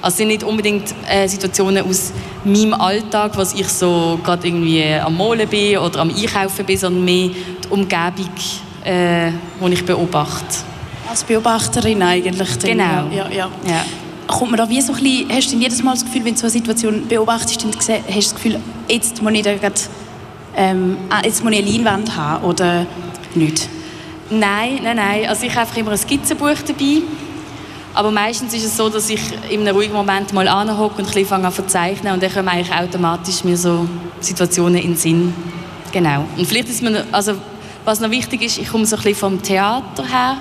Also 0.00 0.16
sind 0.16 0.28
nicht 0.28 0.42
unbedingt 0.42 0.92
äh, 1.08 1.28
Situationen 1.28 1.88
aus 1.88 2.12
meinem 2.44 2.74
Alltag, 2.74 3.36
was 3.36 3.54
ich 3.54 3.68
so 3.68 4.18
gerade 4.24 4.48
irgendwie 4.48 4.84
am 4.84 5.16
Malen 5.16 5.48
bin 5.48 5.78
oder 5.78 6.00
am 6.00 6.10
Einkaufen 6.10 6.66
bin, 6.66 6.76
sondern 6.76 7.04
mehr 7.04 7.28
die 7.28 7.68
Umgebung, 7.70 8.30
äh, 8.82 9.30
die 9.64 9.72
ich 9.72 9.86
beobachte. 9.86 10.71
Als 11.12 11.24
Beobachterin 11.24 12.02
eigentlich. 12.02 12.58
Genau. 12.60 13.06
Ja, 13.14 13.28
ja. 13.28 13.50
ja. 13.66 13.84
Kommt 14.26 14.52
man 14.52 14.56
da 14.56 14.66
wie 14.66 14.80
so 14.80 14.94
ein 14.94 15.02
bisschen, 15.02 15.28
hast 15.30 15.52
du 15.52 15.56
jedes 15.58 15.82
Mal 15.82 15.92
das 15.92 16.06
Gefühl, 16.06 16.24
wenn 16.24 16.32
du 16.32 16.40
so 16.40 16.46
eine 16.46 16.52
Situation 16.52 17.06
beobachtest, 17.06 17.62
dann 17.62 17.70
hast 17.76 17.88
du 17.90 18.14
das 18.14 18.34
Gefühl, 18.34 18.58
jetzt 18.88 19.20
muss 19.20 19.32
ich, 19.34 19.42
da 19.42 19.54
grad, 19.54 19.90
ähm, 20.56 20.96
ah, 21.10 21.20
jetzt 21.22 21.44
muss 21.44 21.52
ich 21.52 21.58
eine 21.58 21.70
Leinwand 21.70 22.16
haben 22.16 22.42
oder 22.46 22.86
nicht? 23.34 23.68
Nein, 24.30 24.80
nein, 24.82 24.96
nein. 24.96 25.28
Also 25.28 25.44
ich 25.44 25.50
habe 25.50 25.60
einfach 25.60 25.76
immer 25.76 25.90
ein 25.90 25.98
Skizzenbuch 25.98 26.56
dabei. 26.66 27.02
Aber 27.92 28.10
meistens 28.10 28.54
ist 28.54 28.64
es 28.64 28.74
so, 28.74 28.88
dass 28.88 29.10
ich 29.10 29.20
in 29.50 29.60
einem 29.60 29.76
ruhigen 29.76 29.92
Moment 29.92 30.32
mal 30.32 30.48
anhocke 30.48 31.02
und 31.02 31.08
ein 31.08 31.12
bisschen 31.12 31.44
an 31.44 31.52
zu 31.52 31.56
verzeichnen 31.60 32.14
und 32.14 32.22
dann 32.22 32.32
kommen 32.32 32.48
eigentlich 32.48 32.74
automatisch 32.74 33.44
mir 33.44 33.58
so 33.58 33.86
Situationen 34.20 34.76
in 34.76 34.92
den 34.92 34.96
Sinn. 34.96 35.34
Genau. 35.92 36.24
Und 36.38 36.46
vielleicht 36.46 36.70
ist 36.70 36.80
mir, 36.80 37.04
also 37.12 37.34
was 37.84 38.00
noch 38.00 38.08
wichtig 38.08 38.40
ist, 38.40 38.56
ich 38.56 38.68
komme 38.70 38.86
so 38.86 38.96
ein 38.96 39.02
bisschen 39.02 39.18
vom 39.18 39.42
Theater 39.42 40.06
her 40.08 40.38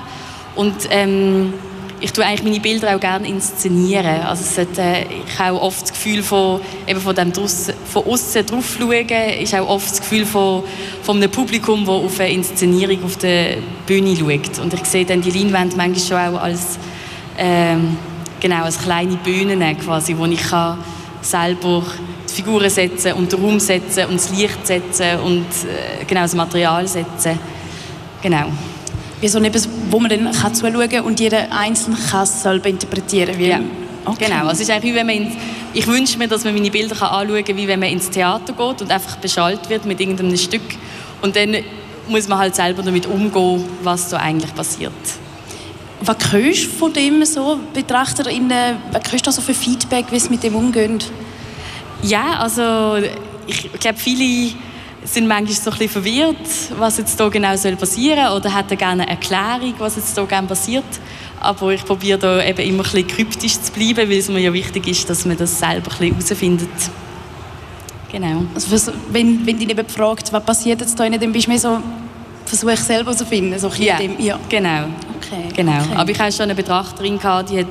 und 0.55 0.75
ähm, 0.89 1.53
ich 2.01 2.11
tue 2.11 2.25
eigentlich 2.25 2.43
meine 2.43 2.59
Bilder 2.59 2.95
auch 2.95 2.99
gerne 2.99 3.27
inszenieren. 3.27 4.21
Also 4.23 4.43
es 4.43 4.57
hat, 4.57 4.77
äh, 4.77 5.03
ich 5.03 5.39
habe 5.39 5.61
oft 5.61 5.83
das 5.83 5.91
Gefühl 5.91 6.23
von, 6.23 6.59
eben 6.87 6.99
von 6.99 7.15
dem 7.15 7.31
von 7.31 8.05
außen 8.05 8.45
drauf 8.45 8.77
schauen, 8.77 9.07
ist 9.39 9.53
auch 9.53 9.69
oft 9.69 9.89
das 9.89 9.99
Gefühl 10.01 10.25
von, 10.25 10.63
von 11.03 11.17
einem 11.17 11.29
Publikum, 11.29 11.85
das 11.85 11.93
auf 11.93 12.19
eine 12.19 12.31
Inszenierung 12.31 13.03
auf 13.03 13.17
der 13.17 13.57
Bühne 13.85 14.15
schaut. 14.15 14.59
Und 14.59 14.73
ich 14.73 14.85
sehe 14.85 15.05
dann 15.05 15.21
die 15.21 15.29
Leinwand 15.29 15.77
manchmal 15.77 16.27
schon 16.27 16.35
auch 16.35 16.41
als, 16.41 16.79
ähm, 17.37 17.97
genau, 18.39 18.63
als 18.63 18.79
kleine 18.79 19.15
Bühne 19.17 19.75
quasi, 19.75 20.17
wo 20.17 20.25
ich 20.25 20.41
kann 20.41 20.79
selber 21.21 21.83
die 22.27 22.33
Figuren 22.33 22.69
setzen 22.69 23.13
und 23.13 23.31
den 23.31 23.39
Raum 23.39 23.59
setzen 23.59 24.05
und 24.07 24.15
das 24.15 24.31
Licht 24.31 24.65
setzen 24.65 25.19
und 25.19 25.45
äh, 25.45 26.03
genau 26.07 26.21
das 26.21 26.33
Material 26.33 26.87
setzen. 26.87 27.37
Genau 28.23 28.47
wie 29.21 29.27
so 29.27 29.39
etwas, 29.39 29.69
wo 29.89 29.99
man 29.99 30.09
dann 30.09 30.31
kann 30.31 30.53
zuschauen 30.53 30.89
kann 30.89 31.05
und 31.05 31.19
jeder 31.19 31.51
einzeln 31.51 31.95
kann 32.09 32.23
es 32.23 32.41
selber 32.41 32.69
interpretieren 32.69 33.33
kann. 33.33 33.43
Ja. 33.43 33.59
Okay. 34.03 34.25
Genau, 34.25 34.47
also 34.47 34.53
es 34.53 34.61
ist 34.61 34.71
eigentlich 34.71 34.93
wie 34.93 34.97
wenn 34.97 35.05
man 35.05 35.15
ins, 35.15 35.35
ich 35.73 35.85
wünsche 35.85 36.17
mir, 36.17 36.27
dass 36.27 36.43
man 36.43 36.55
meine 36.55 36.71
Bilder 36.71 36.95
kann 36.95 37.09
anschauen 37.09 37.45
kann, 37.45 37.55
wie 37.55 37.67
wenn 37.67 37.79
man 37.79 37.89
ins 37.89 38.09
Theater 38.09 38.51
geht 38.51 38.81
und 38.81 38.91
einfach 38.91 39.17
beschallt 39.17 39.69
wird 39.69 39.85
mit 39.85 39.99
irgendeinem 39.99 40.35
Stück 40.37 40.61
und 41.21 41.35
dann 41.35 41.57
muss 42.07 42.27
man 42.27 42.39
halt 42.39 42.55
selber 42.55 42.81
damit 42.81 43.05
umgehen, 43.05 43.63
was 43.83 44.09
da 44.09 44.17
eigentlich 44.17 44.53
passiert. 44.55 44.91
Was 46.01 46.17
hörst 46.31 46.65
du 46.65 46.69
von 46.69 46.93
dem 46.93 47.23
so, 47.25 47.59
BetrachterInnen, 47.75 48.77
was 48.91 49.11
hörst 49.11 49.27
du 49.27 49.31
so 49.31 49.41
für 49.41 49.53
Feedback, 49.53 50.05
wie 50.09 50.15
es 50.15 50.31
mit 50.31 50.41
dem 50.41 50.55
umgeht? 50.55 51.05
Ja, 52.01 52.39
also 52.39 52.97
ich 53.45 53.71
glaube, 53.73 53.99
viele 53.99 54.53
sind 55.03 55.27
manchmal 55.27 55.55
so 55.55 55.71
ein 55.71 55.77
bisschen 55.77 55.89
verwirrt, 55.89 56.47
was 56.77 56.97
jetzt 56.97 57.19
hier 57.19 57.29
genau 57.29 57.55
soll 57.55 57.75
passieren 57.75 58.27
soll 58.27 58.37
oder 58.37 58.55
hätten 58.55 58.77
gerne 58.77 59.03
eine 59.03 59.11
Erklärung, 59.11 59.73
was 59.79 59.95
jetzt 59.95 60.15
hier 60.15 60.25
gerne 60.25 60.47
passiert. 60.47 60.85
Aber 61.39 61.71
ich 61.71 61.83
probiere 61.83 62.19
da 62.19 62.43
eben 62.43 62.59
immer 62.59 62.83
ein 62.83 62.91
bisschen 62.91 63.07
kryptisch 63.07 63.59
zu 63.59 63.71
bleiben, 63.71 64.09
weil 64.09 64.19
es 64.19 64.29
mir 64.29 64.39
ja 64.39 64.53
wichtig 64.53 64.87
ist, 64.87 65.09
dass 65.09 65.25
man 65.25 65.37
das 65.37 65.57
selber 65.57 65.89
ein 65.99 66.13
bisschen 66.13 66.37
herausfindet. 66.37 66.69
Genau. 68.11 68.43
Also 68.53 68.91
wenn, 69.09 69.45
wenn 69.45 69.57
dich 69.57 69.69
eben 69.69 69.87
fragt, 69.87 70.31
was 70.31 70.43
passiert 70.43 70.81
jetzt 70.81 70.99
da, 70.99 71.09
dann 71.09 71.31
bist 71.31 71.47
du 71.47 71.51
mir 71.51 71.59
so, 71.59 71.79
versuche 72.45 72.73
ich 72.73 72.79
selber 72.81 73.15
zu 73.15 73.25
finden. 73.25 73.57
So 73.57 73.69
ja, 73.77 73.97
dem, 73.97 74.19
ja, 74.19 74.37
genau. 74.49 74.85
Okay. 75.17 75.47
genau. 75.55 75.79
Okay. 75.81 75.95
Aber 75.95 76.11
ich 76.11 76.19
hatte 76.19 76.33
schon 76.33 76.43
eine 76.43 76.55
Betrachterin, 76.55 77.17
gehabt, 77.17 77.49
die 77.49 77.59
hat 77.59 77.67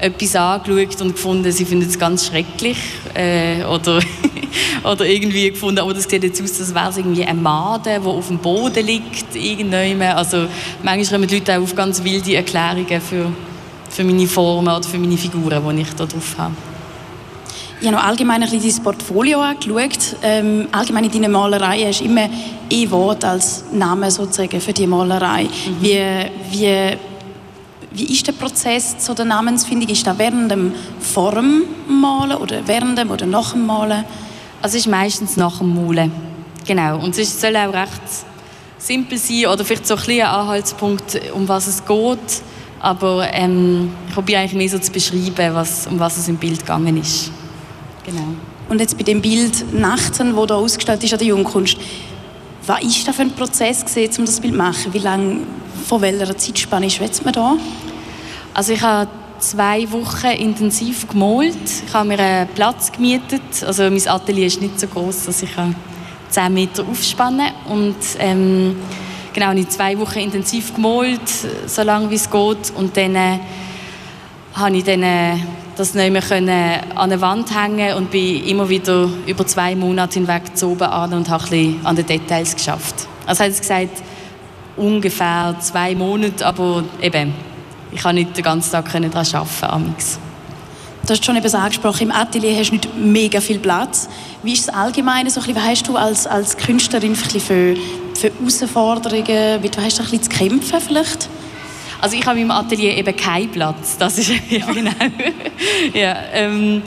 etwas 0.00 0.36
angeschaut 0.36 1.00
und 1.00 1.12
gefunden, 1.12 1.50
sie 1.50 1.64
findet 1.64 1.90
es 1.90 1.98
ganz 1.98 2.26
schrecklich. 2.26 2.78
Äh, 3.14 3.64
oder, 3.64 4.00
oder 4.84 5.04
irgendwie 5.04 5.50
gefunden, 5.50 5.80
aber 5.80 5.94
das 5.94 6.04
sieht 6.04 6.22
jetzt 6.22 6.42
aus, 6.42 6.60
als 6.60 6.74
wäre 6.74 6.90
es 6.90 6.96
irgendwie 6.96 7.24
ein 7.24 7.42
Maden, 7.42 7.84
der 7.84 8.04
auf 8.04 8.28
dem 8.28 8.38
Boden 8.38 8.84
liegt. 8.86 9.34
Irgendwann. 9.34 10.02
Also 10.02 10.46
manchmal 10.82 11.20
kommen 11.20 11.28
die 11.28 11.38
Leute 11.38 11.58
auch 11.58 11.62
auf 11.62 11.74
ganz 11.74 12.02
wilde 12.02 12.36
Erklärungen 12.36 13.00
für, 13.00 13.32
für 13.90 14.04
meine 14.04 14.26
Formen 14.26 14.74
oder 14.74 14.86
für 14.86 14.98
meine 14.98 15.16
Figuren, 15.16 15.76
die 15.76 15.82
ich 15.82 15.94
da 15.94 16.06
drauf 16.06 16.36
habe. 16.38 16.54
Ich 17.80 17.86
habe 17.86 17.96
noch 17.96 18.04
allgemein 18.04 18.42
ein 18.42 18.50
bisschen 18.50 18.74
dein 18.74 18.82
Portfolio 18.82 19.40
angeschaut. 19.40 20.16
Ähm, 20.22 20.66
allgemein 20.72 21.04
in 21.04 21.12
deinen 21.12 21.30
Malereien 21.30 21.88
hast 21.88 22.00
du 22.00 22.06
immer 22.06 22.28
E-Wort 22.68 23.24
als 23.24 23.64
Name 23.72 24.10
sozusagen 24.10 24.60
für 24.60 24.72
die 24.72 24.86
Malerei. 24.86 25.44
Mhm. 25.44 25.76
Wie, 25.80 26.00
wie 26.50 26.96
wie 27.90 28.12
ist 28.12 28.26
der 28.26 28.32
Prozess 28.32 28.98
zu 28.98 29.14
der 29.14 29.24
Namensfindung? 29.24 29.88
Ist 29.88 30.06
das 30.06 30.18
während 30.18 30.50
dem 30.50 30.72
Formmalen 31.00 32.36
oder 32.38 32.66
während 32.66 32.98
dem 32.98 33.10
oder 33.10 33.26
nach 33.26 33.52
dem 33.52 33.66
Malen? 33.66 34.04
Also 34.60 34.76
es 34.76 34.86
ist 34.86 34.90
meistens 34.90 35.36
nach 35.36 35.58
dem 35.58 35.74
Malen. 35.74 36.12
Genau. 36.66 36.98
Und 36.98 37.16
es 37.16 37.40
soll 37.40 37.56
auch 37.56 37.72
recht 37.72 38.02
simpel 38.78 39.18
sein 39.18 39.46
oder 39.46 39.64
vielleicht 39.64 39.86
so 39.86 39.96
ein, 39.96 40.02
ein 40.10 40.20
Anhaltspunkt, 40.22 41.20
um 41.34 41.48
was 41.48 41.66
es 41.66 41.84
geht. 41.84 42.42
Aber 42.80 43.26
ähm, 43.32 43.90
ich 44.06 44.14
probiere 44.14 44.40
eigentlich 44.40 44.54
mehr 44.54 44.68
so 44.68 44.78
zu 44.78 44.92
beschreiben, 44.92 45.54
was, 45.54 45.86
um 45.86 45.98
was 45.98 46.16
es 46.16 46.28
im 46.28 46.36
Bild 46.36 46.60
gegangen 46.60 46.96
ist. 46.96 47.32
Genau. 48.04 48.34
Und 48.68 48.80
jetzt 48.80 48.96
bei 48.96 49.02
dem 49.02 49.20
Bild 49.20 49.72
Nachten, 49.72 50.36
wo 50.36 50.46
da 50.46 50.56
ausgestellt 50.56 51.02
ist 51.02 51.12
an 51.12 51.18
der 51.18 51.28
Jungkunst, 51.28 51.76
was 52.66 52.82
war 52.82 53.04
das 53.06 53.16
für 53.16 53.22
ein 53.22 53.30
Prozess, 53.32 53.84
gewesen, 53.84 54.20
um 54.20 54.26
das 54.26 54.40
Bild 54.40 54.52
zu 54.52 54.58
machen? 54.58 54.92
Wie 54.92 54.98
lange, 54.98 55.40
von 55.86 56.02
welcher 56.02 56.36
Zeitspanne 56.36 56.90
schwätzt 56.90 57.24
man 57.24 57.34
da? 57.34 57.56
Also 58.54 58.72
ich 58.72 58.82
habe 58.82 59.08
zwei 59.38 59.90
Wochen 59.92 60.26
intensiv 60.26 61.06
gemalt. 61.08 61.56
Ich 61.86 61.94
habe 61.94 62.08
mir 62.08 62.18
einen 62.18 62.48
Platz 62.48 62.90
gemietet. 62.90 63.64
Also 63.64 63.84
mein 63.84 64.08
Atelier 64.08 64.46
ist 64.46 64.60
nicht 64.60 64.78
so 64.80 64.86
groß, 64.86 65.26
dass 65.26 65.42
ich 65.42 65.50
10 66.30 66.52
Meter 66.52 66.84
aufspannen 66.86 67.52
und 67.68 67.96
ähm, 68.18 68.76
genau, 69.32 69.52
ich 69.52 69.68
zwei 69.68 69.98
Wochen 69.98 70.18
intensiv 70.18 70.74
gemalt, 70.74 71.20
so 71.66 71.82
lange 71.82 72.10
wie 72.10 72.16
es 72.16 72.30
geht. 72.30 72.72
Und 72.76 72.96
dann 72.96 73.14
äh, 73.14 73.38
habe 74.54 74.76
ich 74.76 74.84
dann, 74.84 75.02
äh, 75.02 75.36
das 75.76 75.94
nicht 75.94 76.12
mehr 76.12 76.82
an 76.96 77.10
der 77.10 77.20
Wand 77.20 77.54
hängen 77.56 77.94
und 77.94 78.10
bin 78.10 78.44
immer 78.44 78.68
wieder 78.68 79.08
über 79.26 79.46
zwei 79.46 79.76
Monate 79.76 80.18
hinweg 80.18 80.56
zu 80.56 80.70
oben 80.70 80.82
an 80.88 81.14
und 81.14 81.28
habe 81.28 81.44
ein 81.54 81.80
an 81.84 81.94
den 81.94 82.04
Details 82.04 82.56
geschafft. 82.56 83.06
Also 83.26 83.44
hat 83.44 83.50
es 83.50 83.60
gesagt, 83.60 84.02
ungefähr 84.78 85.56
zwei 85.60 85.94
Monate, 85.94 86.46
aber 86.46 86.84
eben, 87.00 87.34
ich 87.92 88.00
kann 88.00 88.14
nicht 88.14 88.36
den 88.36 88.44
ganzen 88.44 88.72
Tag 88.72 88.86
daran 88.86 89.04
arbeiten. 89.04 90.18
Du 91.08 91.14
hast 91.14 91.24
schon 91.24 91.36
eben 91.36 91.54
angesprochen, 91.54 92.02
im 92.02 92.12
Atelier 92.12 92.56
hast 92.58 92.70
du 92.70 92.74
nicht 92.74 92.96
mega 92.96 93.40
viel 93.40 93.58
Platz. 93.58 94.08
Wie 94.42 94.52
ist 94.52 94.68
es 94.68 94.68
allgemein? 94.68 95.28
So, 95.30 95.40
was 95.40 95.64
hast 95.64 95.88
du 95.88 95.96
als, 95.96 96.26
als 96.26 96.56
Künstlerin 96.56 97.16
für, 97.16 97.40
für 97.40 97.76
Herausforderungen? 98.20 99.62
Wie 99.62 99.70
hast 99.80 99.98
du 99.98 100.02
ein 100.02 100.10
bisschen 100.10 100.22
zu 100.22 100.30
kämpfen 100.30 100.80
vielleicht? 100.80 101.28
Also 102.00 102.16
ich 102.16 102.26
habe 102.26 102.38
im 102.38 102.50
Atelier 102.50 102.96
eben 102.96 103.16
keinen 103.16 103.50
Platz. 103.50 103.96
Das 103.98 104.18
ist 104.18 104.30
eben 104.50 104.74
genau. 104.74 104.92
ja, 105.94 106.16
ähm, 106.32 106.82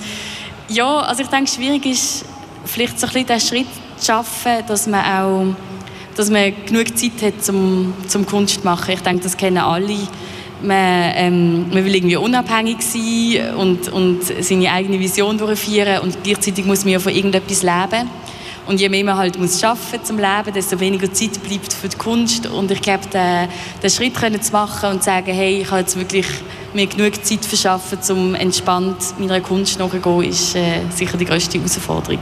ja, 0.70 1.00
also 1.00 1.24
ich 1.24 1.30
denke, 1.30 1.50
schwierig 1.50 1.86
ist 1.86 2.24
vielleicht 2.66 3.00
so 3.00 3.08
ein 3.08 3.14
bisschen 3.14 3.28
den 3.28 3.40
Schritt 3.40 3.68
zu 3.98 4.06
schaffen, 4.06 4.64
dass 4.68 4.88
man 4.88 5.04
auch 5.04 5.56
dass 6.16 6.30
man 6.30 6.54
genug 6.66 6.98
Zeit 6.98 7.22
hat 7.22 7.44
zum, 7.44 7.94
zum 8.08 8.26
Kunst 8.26 8.64
machen. 8.64 8.94
Ich 8.94 9.02
denke, 9.02 9.24
das 9.24 9.38
kennen 9.38 9.58
alle. 9.58 9.98
Man, 10.62 11.12
ähm, 11.16 11.70
man 11.70 11.84
will 11.84 11.96
irgendwie 11.96 12.18
unabhängig 12.18 12.82
sein 12.82 13.56
und, 13.56 13.90
und 13.90 14.20
seine 14.42 14.72
eigene 14.72 15.00
Vision 15.00 15.38
durchführen 15.38 16.02
und 16.02 16.24
gleichzeitig 16.24 16.66
muss 16.66 16.84
man 16.84 16.94
ja 16.94 17.00
von 17.00 17.14
irgendetwas 17.14 17.64
leben. 17.64 18.10
Und 18.68 18.80
je 18.80 18.90
mehr 18.90 19.04
man 19.04 19.18
halt 19.18 19.40
muss 19.40 19.64
arbeiten 19.64 20.04
zum 20.04 20.18
Leben, 20.18 20.54
desto 20.54 20.80
weniger 20.80 21.12
Zeit 21.12 21.42
bleibt 21.44 21.74
für 21.74 21.90
die 21.90 21.98
Kunst. 21.98 22.46
Und 22.46 22.70
ich 22.70 22.82
glaube, 22.82 23.08
den, 23.12 23.50
den 23.82 23.90
Schritt 23.90 24.14
können 24.14 24.42
zu 24.42 24.52
machen 24.52 24.92
und 24.92 25.00
zu 25.00 25.06
sagen, 25.06 25.34
hey, 25.34 25.62
ich 25.62 25.72
habe 25.72 25.82
jetzt 25.82 25.98
wirklich 25.98 26.28
mir 26.74 26.86
genug 26.86 27.26
Zeit 27.26 27.44
verschaffen, 27.44 27.98
um 28.10 28.36
entspannt 28.36 29.20
meiner 29.20 29.42
Kunst 29.42 29.80
nachzugehen, 29.80 30.30
ist 30.30 30.56
äh, 30.56 30.82
sicher 30.94 31.18
die 31.18 31.26
größte 31.26 31.58
Herausforderung. 31.58 32.20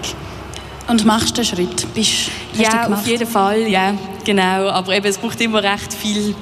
Und 0.90 1.06
machst 1.06 1.38
den 1.38 1.46
Schritt? 1.46 1.94
Bist, 1.94 2.32
ja, 2.54 2.88
auf 2.88 3.08
jeden 3.08 3.28
Fall, 3.28 3.68
ja, 3.68 3.94
genau. 4.26 4.70
Aber 4.70 4.96
eben, 4.96 5.06
es 5.06 5.18
braucht 5.18 5.40
immer 5.40 5.64
recht 5.64 5.94
viel 5.94 6.36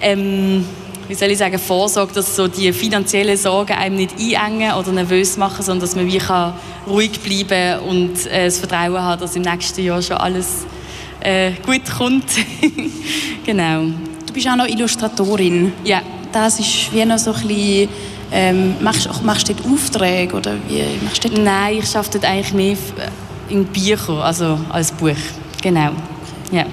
ähm, 0.00 0.64
wie 1.10 1.14
soll 1.14 1.30
ich 1.30 1.38
sagen, 1.38 1.58
Vorsorge, 1.58 2.12
dass 2.14 2.36
so 2.36 2.46
die 2.46 2.72
finanziellen 2.72 3.36
Sorgen 3.36 3.72
einem 3.72 3.96
nicht 3.96 4.14
einengen 4.16 4.74
oder 4.74 4.92
nervös 4.92 5.36
machen, 5.36 5.64
sondern 5.64 5.80
dass 5.80 5.96
man 5.96 6.06
wie 6.06 6.18
kann 6.18 6.54
ruhig 6.86 7.18
bleiben 7.18 7.80
und 7.80 8.26
äh, 8.26 8.44
das 8.44 8.58
Vertrauen 8.58 9.02
hat, 9.02 9.20
dass 9.20 9.34
im 9.34 9.42
nächsten 9.42 9.84
Jahr 9.84 10.00
schon 10.00 10.18
alles 10.18 10.64
äh, 11.20 11.50
gut 11.66 11.82
kommt. 11.98 12.26
genau. 13.44 13.86
Du 14.24 14.32
bist 14.32 14.48
auch 14.48 14.56
noch 14.56 14.68
Illustratorin. 14.68 15.72
Ja. 15.82 16.00
Das 16.32 16.60
ist 16.60 16.92
wie 16.92 17.04
noch 17.04 17.18
so 17.18 17.32
ein 17.32 17.48
bisschen, 17.48 17.88
ähm, 18.30 18.76
machst, 18.80 19.08
machst 19.24 19.48
du 19.48 19.54
dort 19.54 19.66
Aufträge 19.66 20.36
oder 20.36 20.54
wie 20.68 20.84
machst 21.04 21.24
du 21.24 21.28
dort? 21.28 21.42
Nein, 21.42 21.78
ich 21.82 21.96
arbeite 21.96 22.20
dort 22.20 22.32
eigentlich 22.32 22.52
mehr 22.52 22.76
in 23.50 23.64
Büchern, 23.64 24.18
also 24.18 24.58
als 24.70 24.92
Buch. 24.92 25.16
Genau. 25.62 25.90
Ja. 26.52 26.64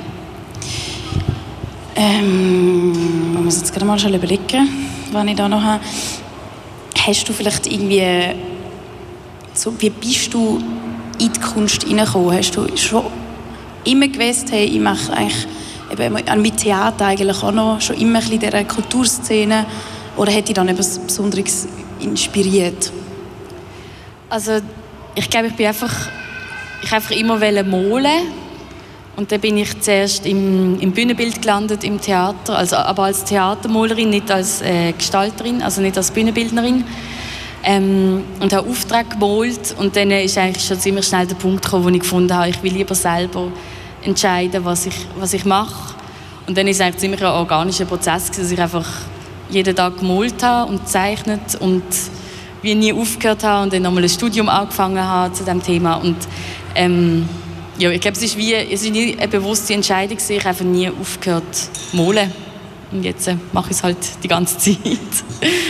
Ähm, 1.95 2.93
ich 3.35 3.41
muss 3.41 3.57
jetzt 3.57 3.73
gerade 3.73 3.85
mal 3.85 3.97
schon 3.97 4.13
überlegen, 4.13 4.69
was 5.11 5.25
ich 5.25 5.35
da 5.35 5.49
noch 5.49 5.61
habe. 5.61 5.83
Hast 7.05 7.27
du 7.27 7.33
vielleicht 7.33 7.65
irgendwie, 7.67 8.35
so, 9.53 9.73
wie 9.79 9.89
bist 9.89 10.33
du 10.33 10.59
in 11.19 11.31
die 11.33 11.39
Kunst 11.39 11.83
hineingekommen? 11.83 12.37
Hast 12.37 12.55
du 12.55 12.67
schon 12.77 13.05
immer 13.83 14.07
gewusst, 14.07 14.51
hey, 14.51 14.65
ich 14.65 14.79
mache 14.79 15.13
eigentlich 15.13 15.47
eben 15.91 16.41
mit 16.41 16.57
Theater 16.57 17.05
eigentlich 17.05 17.41
auch 17.43 17.51
noch 17.51 17.79
schon 17.81 17.97
immer 17.97 18.19
bisschen 18.19 18.39
dieser 18.39 18.63
Kulturszene 18.65 19.65
oder 20.17 20.33
hat 20.33 20.47
dich 20.47 20.55
dann 20.55 20.67
etwas 20.67 20.99
Besonderes 20.99 21.67
inspiriert? 21.99 22.91
Also 24.29 24.59
ich 25.15 25.29
glaube, 25.29 25.47
ich 25.47 25.55
bin 25.55 25.67
einfach, 25.67 25.93
ich 26.81 26.93
einfach 26.93 27.11
immer 27.11 27.37
malen 27.37 28.27
und 29.15 29.31
dann 29.31 29.41
bin 29.41 29.57
ich 29.57 29.79
zuerst 29.81 30.27
im, 30.27 30.79
im 30.79 30.91
Bühnenbild 30.91 31.41
gelandet, 31.41 31.83
im 31.83 31.99
Theater, 31.99 32.55
also, 32.55 32.75
aber 32.75 33.05
als 33.05 33.23
Theatermalerin, 33.23 34.11
nicht 34.11 34.29
als 34.29 34.61
äh, 34.61 34.91
Gestalterin, 34.91 35.63
also 35.63 35.81
nicht 35.81 35.97
als 35.97 36.11
Bühnenbildnerin. 36.11 36.83
Ähm, 37.63 38.23
und 38.39 38.53
habe 38.53 38.69
Auftrag 38.69 39.09
gemalt 39.09 39.75
und 39.79 39.95
dann 39.95 40.11
ist 40.11 40.37
eigentlich 40.37 40.63
schon 40.63 40.79
ziemlich 40.79 41.07
schnell 41.07 41.25
der 41.25 41.35
Punkt 41.35 41.63
gekommen, 41.63 41.85
wo 41.85 41.89
ich 41.89 41.99
gefunden 41.99 42.33
habe, 42.33 42.49
ich 42.49 42.61
will 42.61 42.71
lieber 42.71 42.93
selber 42.93 43.47
entscheiden, 44.03 44.63
was 44.63 44.85
ich, 44.85 44.95
was 45.17 45.33
ich 45.33 45.43
mache. 45.43 45.95
Und 46.45 46.55
dann 46.55 46.67
ist 46.67 46.77
es 46.77 46.81
eigentlich 46.81 46.97
ziemlich 46.97 47.21
ein 47.21 47.27
organischer 47.27 47.85
Prozess, 47.85 48.29
dass 48.29 48.51
ich 48.51 48.61
einfach 48.61 48.87
jeden 49.49 49.75
Tag 49.75 49.97
gemalt 49.97 50.43
habe 50.43 50.71
und 50.71 50.85
gezeichnet 50.85 51.55
und 51.59 51.83
wie 52.61 52.75
nie 52.75 52.93
aufgehört 52.93 53.43
habe 53.43 53.63
und 53.63 53.73
dann 53.73 53.81
nochmal 53.81 54.03
ein 54.03 54.09
Studium 54.09 54.47
angefangen 54.47 55.03
habe 55.03 55.33
zu 55.33 55.43
diesem 55.43 55.63
Thema. 55.63 55.95
Und, 55.95 56.17
ähm, 56.77 57.27
ja, 57.77 57.91
ich 57.91 58.01
glaube, 58.01 58.17
es 58.17 58.23
ist 58.23 58.37
wie 58.37 58.53
es 58.53 58.83
ist 58.83 58.91
nie 58.91 59.17
eine 59.17 59.27
bewusste 59.27 59.73
Entscheidung, 59.73 60.17
ich 60.17 60.39
habe 60.39 60.49
einfach 60.49 60.65
nie 60.65 60.89
aufgehört 60.89 61.43
zu 61.53 61.97
malen. 61.97 62.31
Und 62.91 63.03
jetzt 63.03 63.27
äh, 63.27 63.35
mache 63.51 63.71
ich 63.71 63.77
es 63.77 63.83
halt 63.83 63.97
die 64.23 64.27
ganze 64.27 64.57
Zeit. 64.59 64.77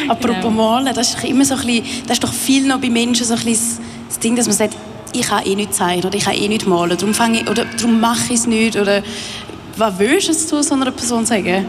Apropos 0.07 0.35
genau. 0.35 0.51
Malen, 0.51 0.93
das 0.93 1.15
ist 1.15 1.23
immer 1.23 1.45
so 1.45 1.55
ein 1.55 1.65
bisschen, 1.65 1.83
das 2.05 2.17
ist 2.17 2.23
doch 2.23 2.33
viel 2.33 2.67
noch 2.67 2.79
bei 2.79 2.89
Menschen 2.89 3.25
so 3.25 3.33
ein 3.33 3.43
bisschen 3.43 3.79
das 4.07 4.19
Ding, 4.19 4.35
dass 4.35 4.45
man 4.45 4.55
sagt, 4.55 4.75
ich 5.13 5.27
kann 5.27 5.45
eh 5.45 5.55
nicht 5.55 5.73
zeichnen 5.73 6.05
oder 6.05 6.15
ich 6.15 6.25
kann 6.25 6.35
eh 6.35 6.47
nicht 6.47 6.67
malen, 6.67 6.95
darum, 6.95 7.13
fange 7.13 7.41
ich, 7.41 7.49
oder 7.49 7.65
darum 7.65 7.99
mache 7.99 8.33
ich 8.33 8.39
es 8.39 8.47
nicht. 8.47 8.75
Oder 8.75 9.01
was 9.75 9.97
willst 9.97 10.29
du 10.29 10.33
zu 10.33 10.61
so 10.61 10.75
einer 10.75 10.91
Person 10.91 11.25
sagen? 11.25 11.65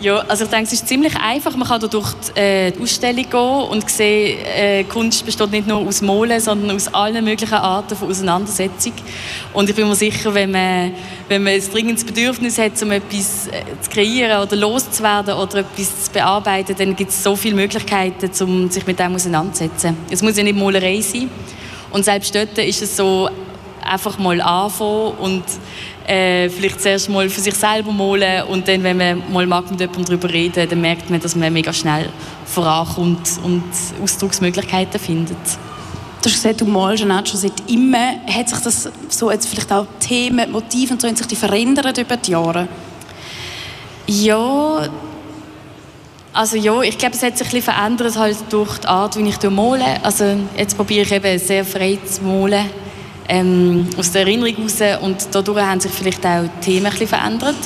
Ja, 0.00 0.18
also 0.28 0.44
ich 0.44 0.50
denke, 0.50 0.66
es 0.66 0.72
ist 0.72 0.88
ziemlich 0.88 1.14
einfach. 1.16 1.56
Man 1.56 1.68
kann 1.68 1.80
da 1.80 1.86
durch 1.86 2.12
die, 2.14 2.40
äh, 2.40 2.70
die 2.72 2.82
Ausstellung 2.82 3.30
gehen 3.30 3.70
und 3.70 3.88
sehen, 3.88 4.38
äh, 4.44 4.84
Kunst 4.84 5.24
besteht 5.24 5.50
nicht 5.52 5.68
nur 5.68 5.78
aus 5.78 6.02
Malen, 6.02 6.40
sondern 6.40 6.74
aus 6.74 6.92
allen 6.92 7.24
möglichen 7.24 7.54
Arten 7.54 7.96
von 7.96 8.10
Auseinandersetzung. 8.10 8.92
Und 9.52 9.70
ich 9.70 9.76
bin 9.76 9.88
mir 9.88 9.94
sicher, 9.94 10.34
wenn 10.34 10.50
man, 10.50 10.92
wenn 11.28 11.44
man 11.44 11.54
ein 11.54 11.62
dringendes 11.72 12.04
Bedürfnis 12.04 12.58
hat, 12.58 12.82
um 12.82 12.90
etwas 12.90 13.46
äh, 13.46 13.62
zu 13.80 13.90
kreieren 13.90 14.42
oder 14.42 14.56
loszuwerden 14.56 15.34
oder 15.34 15.58
etwas 15.58 16.04
zu 16.04 16.10
bearbeiten, 16.10 16.74
dann 16.76 16.96
gibt 16.96 17.10
es 17.10 17.22
so 17.22 17.36
viele 17.36 17.54
Möglichkeiten, 17.54 18.30
um 18.42 18.68
sich 18.70 18.86
mit 18.86 18.98
dem 18.98 19.14
auseinanderzusetzen. 19.14 19.96
Es 20.10 20.22
muss 20.22 20.36
ja 20.36 20.42
nicht 20.42 20.58
Malerei 20.58 21.00
sein. 21.00 21.30
Und 21.90 22.04
selbst 22.04 22.34
dort 22.34 22.58
ist 22.58 22.82
es 22.82 22.96
so, 22.96 23.30
einfach 23.84 24.18
mal 24.18 24.40
anfangen 24.40 25.12
und 25.18 25.44
äh, 26.06 26.48
vielleicht 26.48 26.80
zuerst 26.80 27.08
mal 27.08 27.28
für 27.28 27.40
sich 27.40 27.54
selber 27.54 27.92
malen 27.92 28.44
und 28.44 28.68
dann, 28.68 28.82
wenn 28.82 28.96
man 28.96 29.22
mal 29.32 29.46
mag 29.46 29.70
mit 29.70 29.80
jemandem 29.80 30.04
darüber 30.04 30.30
reden, 30.30 30.68
dann 30.68 30.80
merkt 30.80 31.08
man, 31.08 31.20
dass 31.20 31.34
man 31.34 31.52
mega 31.52 31.72
schnell 31.72 32.10
vorankommt 32.44 33.40
und 33.42 33.64
Ausdrucksmöglichkeiten 34.02 35.00
findet. 35.00 35.36
Du 36.22 36.30
hast 36.30 36.34
gesagt, 36.36 36.60
du 36.60 36.66
malst 36.66 37.02
schon, 37.02 37.26
schon 37.26 37.40
seit 37.40 37.70
immer. 37.70 38.14
Hat 38.26 38.48
sich 38.48 38.58
das 38.60 38.88
so 39.08 39.30
jetzt 39.30 39.46
vielleicht 39.46 39.70
auch 39.72 39.86
Themen, 40.00 40.50
Motive 40.50 40.94
und 40.94 41.00
so, 41.00 41.08
haben 41.08 41.16
sich 41.16 41.26
die 41.26 41.36
verändert 41.36 41.98
über 41.98 42.16
die 42.16 42.30
Jahre? 42.30 42.68
Ja, 44.06 44.88
also 46.32 46.56
ja, 46.56 46.82
ich 46.82 46.98
glaube, 46.98 47.14
es 47.14 47.22
hat 47.22 47.38
sich 47.38 47.46
ein 47.46 47.52
bisschen 47.52 47.74
verändert 47.74 48.18
halt 48.18 48.36
durch 48.50 48.78
die 48.78 48.86
Art, 48.88 49.16
wie 49.16 49.28
ich 49.28 49.50
male. 49.50 50.02
Also 50.02 50.36
jetzt 50.56 50.76
probiere 50.76 51.02
ich 51.02 51.12
eben 51.12 51.38
sehr 51.38 51.64
frei 51.64 51.98
zu 52.04 52.22
malen 52.22 52.83
ähm, 53.28 53.88
aus 53.96 54.12
der 54.12 54.22
Erinnerung 54.22 54.54
heraus 54.54 55.02
und 55.02 55.28
dadurch 55.32 55.64
haben 55.64 55.80
sich 55.80 55.92
vielleicht 55.92 56.24
auch 56.24 56.42
die 56.42 56.64
Themen 56.64 56.86
ein 56.86 56.92
bisschen 56.92 57.08
verändert. 57.08 57.56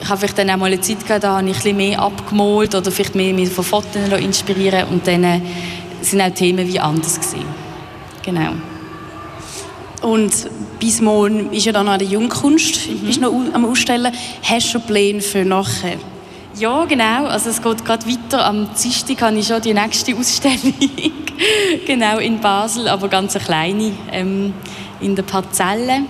Ich 0.00 0.08
habe 0.08 0.20
vielleicht 0.20 0.38
dann 0.38 0.50
auch 0.50 0.56
mal 0.56 0.66
eine 0.66 0.80
Zeit 0.80 1.06
gehabt, 1.06 1.24
da 1.24 1.36
habe 1.36 1.48
ich 1.48 1.56
ein 1.56 1.62
bisschen 1.62 1.76
mehr 1.76 2.00
abgemalt 2.00 2.74
oder 2.74 2.90
vielleicht 2.90 3.14
mehr 3.14 3.32
mich 3.32 3.48
von 3.48 3.64
Fotos 3.64 3.96
inspirieren 4.18 4.88
und 4.88 5.06
dann 5.06 5.24
äh, 5.24 5.40
sind 6.00 6.20
auch 6.20 6.30
Themen 6.30 6.66
wie 6.68 6.78
anders 6.78 7.16
gewesen. 7.16 7.44
Genau. 8.24 8.52
Und 10.02 10.32
bis 10.78 11.00
morgen 11.00 11.52
ist 11.52 11.64
ja 11.64 11.72
dann 11.72 11.86
noch 11.86 11.96
die 11.96 12.04
Jungkunst, 12.04 12.88
mhm. 12.88 13.08
ist 13.08 13.20
noch 13.20 13.32
am 13.52 13.64
Ausstellen. 13.64 14.12
Hast 14.42 14.74
du 14.74 14.80
Pläne 14.80 15.20
für 15.20 15.44
nachher? 15.44 15.96
Ja, 16.58 16.86
genau. 16.86 17.26
Also 17.26 17.50
es 17.50 17.60
geht 17.60 17.84
gerade 17.84 18.06
weiter. 18.06 18.46
Am 18.46 18.66
Dienstag 18.82 19.20
habe 19.20 19.36
ich 19.36 19.46
schon 19.46 19.60
die 19.60 19.74
nächste 19.74 20.16
Ausstellung. 20.16 20.72
genau, 21.86 22.16
in 22.16 22.40
Basel, 22.40 22.88
aber 22.88 23.08
ganz 23.08 23.36
eine 23.36 23.44
kleine. 23.44 23.92
Ähm, 24.10 24.54
in 25.00 25.14
der 25.14 25.22
Parzelle. 25.22 26.04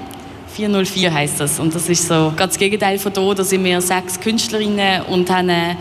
404 0.54 1.12
heißt 1.12 1.40
das. 1.40 1.58
Und 1.58 1.74
das 1.74 1.88
ist 1.88 2.06
so 2.06 2.32
ganz 2.36 2.52
das 2.52 2.58
Gegenteil 2.58 3.00
von 3.00 3.12
hier. 3.12 3.34
Da 3.34 3.42
sind 3.42 3.64
wir 3.64 3.80
sechs 3.80 4.20
Künstlerinnen 4.20 5.02
und 5.06 5.28
haben 5.30 5.50
einen 5.50 5.76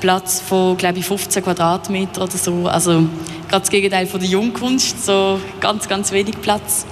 Platz 0.00 0.40
von, 0.40 0.78
glaube 0.78 0.98
ich, 1.00 1.04
15 1.04 1.44
Quadratmeter 1.44 2.22
oder 2.22 2.38
so. 2.38 2.68
Also 2.68 3.02
ganz 3.50 3.64
das 3.64 3.70
Gegenteil 3.70 4.06
von 4.06 4.20
der 4.20 4.30
Jungkunst. 4.30 5.04
So 5.04 5.38
ganz, 5.60 5.86
ganz 5.86 6.10
wenig 6.10 6.40
Platz. 6.40 6.86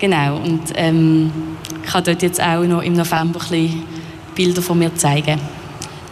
Genau. 0.00 0.38
Und 0.38 0.72
ähm, 0.74 1.30
ich 1.84 1.88
kann 1.88 2.02
dort 2.02 2.20
jetzt 2.20 2.42
auch 2.42 2.64
noch 2.64 2.82
im 2.82 2.94
November 2.94 3.40
ein 3.40 3.48
bisschen 3.48 3.84
Bilder 4.34 4.60
von 4.60 4.76
mir 4.76 4.92
zeigen. 4.96 5.38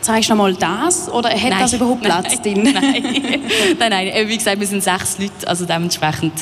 Zeigst 0.07 0.31
du 0.31 0.35
noch 0.35 0.45
mal 0.45 0.55
das 0.55 1.09
oder 1.09 1.31
hat 1.31 1.51
nein, 1.51 1.59
das 1.59 1.73
überhaupt 1.73 2.03
Platz 2.03 2.39
nein, 2.45 2.55
drin? 2.55 2.63
Nein. 2.75 3.03
nein, 3.77 3.91
nein, 3.91 4.29
wie 4.29 4.37
gesagt, 4.37 4.61
wir 4.61 4.67
sind 4.69 4.81
sechs 4.81 5.19
Leute, 5.19 5.49
also 5.49 5.65
dementsprechend 5.65 6.33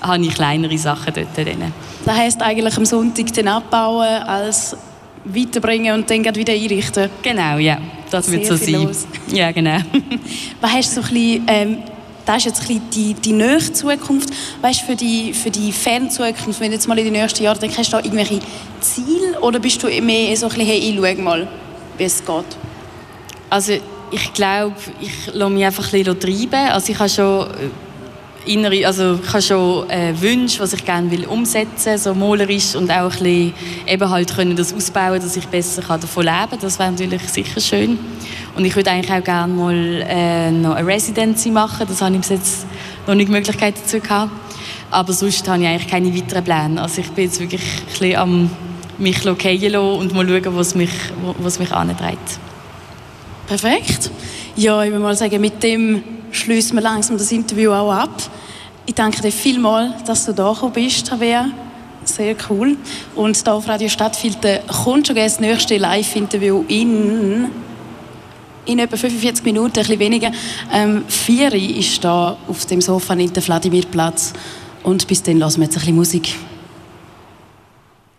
habe 0.00 0.24
ich 0.24 0.32
kleinere 0.32 0.78
Sachen 0.78 1.12
dort 1.12 1.36
drin. 1.36 1.70
Das 2.06 2.16
heisst 2.16 2.40
eigentlich 2.40 2.78
am 2.78 2.86
Sonntag 2.86 3.30
den 3.34 3.48
abbauen, 3.48 4.22
als 4.22 4.74
weiterbringen 5.26 5.96
und 5.96 6.08
dann 6.08 6.24
wieder 6.34 6.54
einrichten? 6.54 7.10
Genau, 7.20 7.58
ja, 7.58 7.76
das 8.10 8.24
Sehr 8.24 8.38
wird 8.38 8.46
so 8.46 8.56
sein. 8.56 8.84
Los. 8.84 9.06
Ja, 9.30 9.52
genau. 9.52 9.76
Was 10.62 10.72
hast 10.72 10.96
du 10.96 11.02
so 11.02 11.08
ein 11.08 11.12
bisschen, 11.12 11.44
ähm, 11.48 11.78
das 12.24 12.38
ist 12.38 12.44
jetzt 12.46 12.70
ein 12.70 12.80
die, 12.90 13.12
die 13.12 13.32
nächste 13.32 13.74
Zukunft. 13.74 14.30
Weißt, 14.62 14.80
für 14.80 14.96
die, 14.96 15.34
für 15.34 15.50
die 15.50 15.72
Fernzukunft, 15.72 16.58
wenn 16.58 16.70
du 16.70 16.76
jetzt 16.76 16.88
mal 16.88 16.98
in 16.98 17.04
die 17.04 17.10
nächsten 17.10 17.44
Jahre 17.44 17.58
denkst, 17.58 17.76
hast 17.76 17.92
du 17.92 17.98
da 17.98 18.02
irgendwelche 18.02 18.38
Ziele 18.80 19.38
oder 19.42 19.58
bist 19.58 19.82
du 19.82 19.88
mehr 19.88 20.34
so 20.38 20.46
ein 20.46 20.52
bisschen, 20.52 20.66
hey, 20.66 20.78
ich 20.78 20.94
schau 20.96 21.22
mal, 21.22 21.46
wie 21.98 22.04
es 22.04 22.24
geht? 22.24 22.59
Also 23.50 23.72
ich 24.12 24.32
glaube, 24.32 24.76
ich 25.00 25.34
lasse 25.34 25.50
mich 25.50 25.64
einfach 25.64 25.92
ein 25.92 26.04
treiben. 26.04 26.70
Also 26.70 26.92
ich 26.92 26.98
habe 26.98 27.08
schon 27.08 27.46
äh, 27.48 28.52
innere, 28.52 28.86
also 28.86 29.18
ich 29.22 29.28
habe 29.28 29.42
schon 29.42 29.90
äh, 29.90 30.14
Wünsche, 30.20 30.60
was 30.60 30.72
ich 30.72 30.84
gerne 30.84 31.10
will 31.10 31.26
umsetzen, 31.26 31.98
so 31.98 32.14
malerisch 32.14 32.74
und 32.74 32.90
auch 32.90 33.04
ein 33.04 33.08
bisschen 33.10 33.54
eben 33.86 34.10
halt 34.10 34.34
können 34.34 34.56
das 34.56 34.72
ausbauen, 34.72 35.20
dass 35.20 35.36
ich 35.36 35.46
besser 35.46 35.82
davon 35.82 36.24
leben 36.24 36.50
kann. 36.50 36.58
Das 36.60 36.78
wäre 36.78 36.90
natürlich 36.90 37.22
sicher 37.28 37.60
schön. 37.60 37.98
Und 38.56 38.64
ich 38.64 38.74
würde 38.74 38.90
eigentlich 38.90 39.12
auch 39.12 39.24
gerne 39.24 39.52
mal 39.52 40.04
äh, 40.08 40.50
noch 40.50 40.74
eine 40.74 40.86
Residency 40.86 41.50
machen. 41.50 41.86
Das 41.88 42.00
habe 42.00 42.14
ich 42.14 42.20
bis 42.20 42.30
jetzt 42.30 42.66
noch 43.06 43.14
nicht 43.14 43.28
die 43.28 43.32
Möglichkeit 43.32 43.74
dazu 43.82 44.00
gehabt. 44.00 44.30
Aber 44.90 45.12
sonst 45.12 45.46
habe 45.48 45.62
ich 45.62 45.68
eigentlich 45.68 45.88
keine 45.88 46.14
weiteren 46.14 46.44
Pläne. 46.44 46.82
Also 46.82 47.00
ich 47.00 47.10
bin 47.10 47.24
jetzt 47.24 47.40
wirklich 47.40 47.62
ein 47.62 47.86
bisschen 47.86 48.16
am 48.16 48.50
mich 48.98 49.18
fallen 49.20 49.76
und 49.76 50.14
mal 50.14 50.28
schauen, 50.28 50.56
was 50.56 50.74
mich, 50.74 50.90
was 51.38 51.58
mich 51.58 51.72
antreibt. 51.72 52.38
Perfekt. 53.50 54.12
Ja, 54.54 54.84
ich 54.84 54.92
würde 54.92 55.02
mal 55.02 55.16
sagen, 55.16 55.40
mit 55.40 55.60
dem 55.60 56.04
schließen 56.30 56.76
wir 56.76 56.82
langsam 56.82 57.18
das 57.18 57.32
Interview 57.32 57.72
auch 57.72 57.90
ab. 57.90 58.22
Ich 58.86 58.94
danke 58.94 59.20
dir 59.20 59.32
vielmals, 59.32 60.04
dass 60.04 60.24
du 60.24 60.32
da 60.32 60.52
bist, 60.72 61.08
Tabea. 61.08 61.50
Sehr 62.04 62.36
cool. 62.48 62.76
Und 63.16 63.44
da 63.44 63.54
auf 63.54 63.66
Radio 63.66 63.88
Stadtfilter 63.88 64.60
kommt 64.84 65.08
schon 65.08 65.16
das 65.16 65.40
nächste 65.40 65.78
Live-Interview 65.78 66.64
in 66.68 67.48
in 68.66 68.78
etwa 68.78 68.96
45 68.96 69.44
Minuten, 69.44 69.66
ein 69.66 69.82
bisschen 69.82 69.98
weniger. 69.98 70.30
Ähm, 70.72 71.02
Vieri 71.08 71.72
ist 71.80 72.04
da 72.04 72.36
auf 72.46 72.66
dem 72.66 72.80
Sofa 72.80 73.14
in 73.14 73.32
der 73.32 73.42
Vladimirplatz. 73.42 74.32
Und 74.84 75.08
bis 75.08 75.24
dann 75.24 75.38
lassen 75.38 75.58
wir 75.58 75.64
jetzt 75.64 75.74
ein 75.74 75.80
bisschen 75.80 75.96
Musik. 75.96 76.36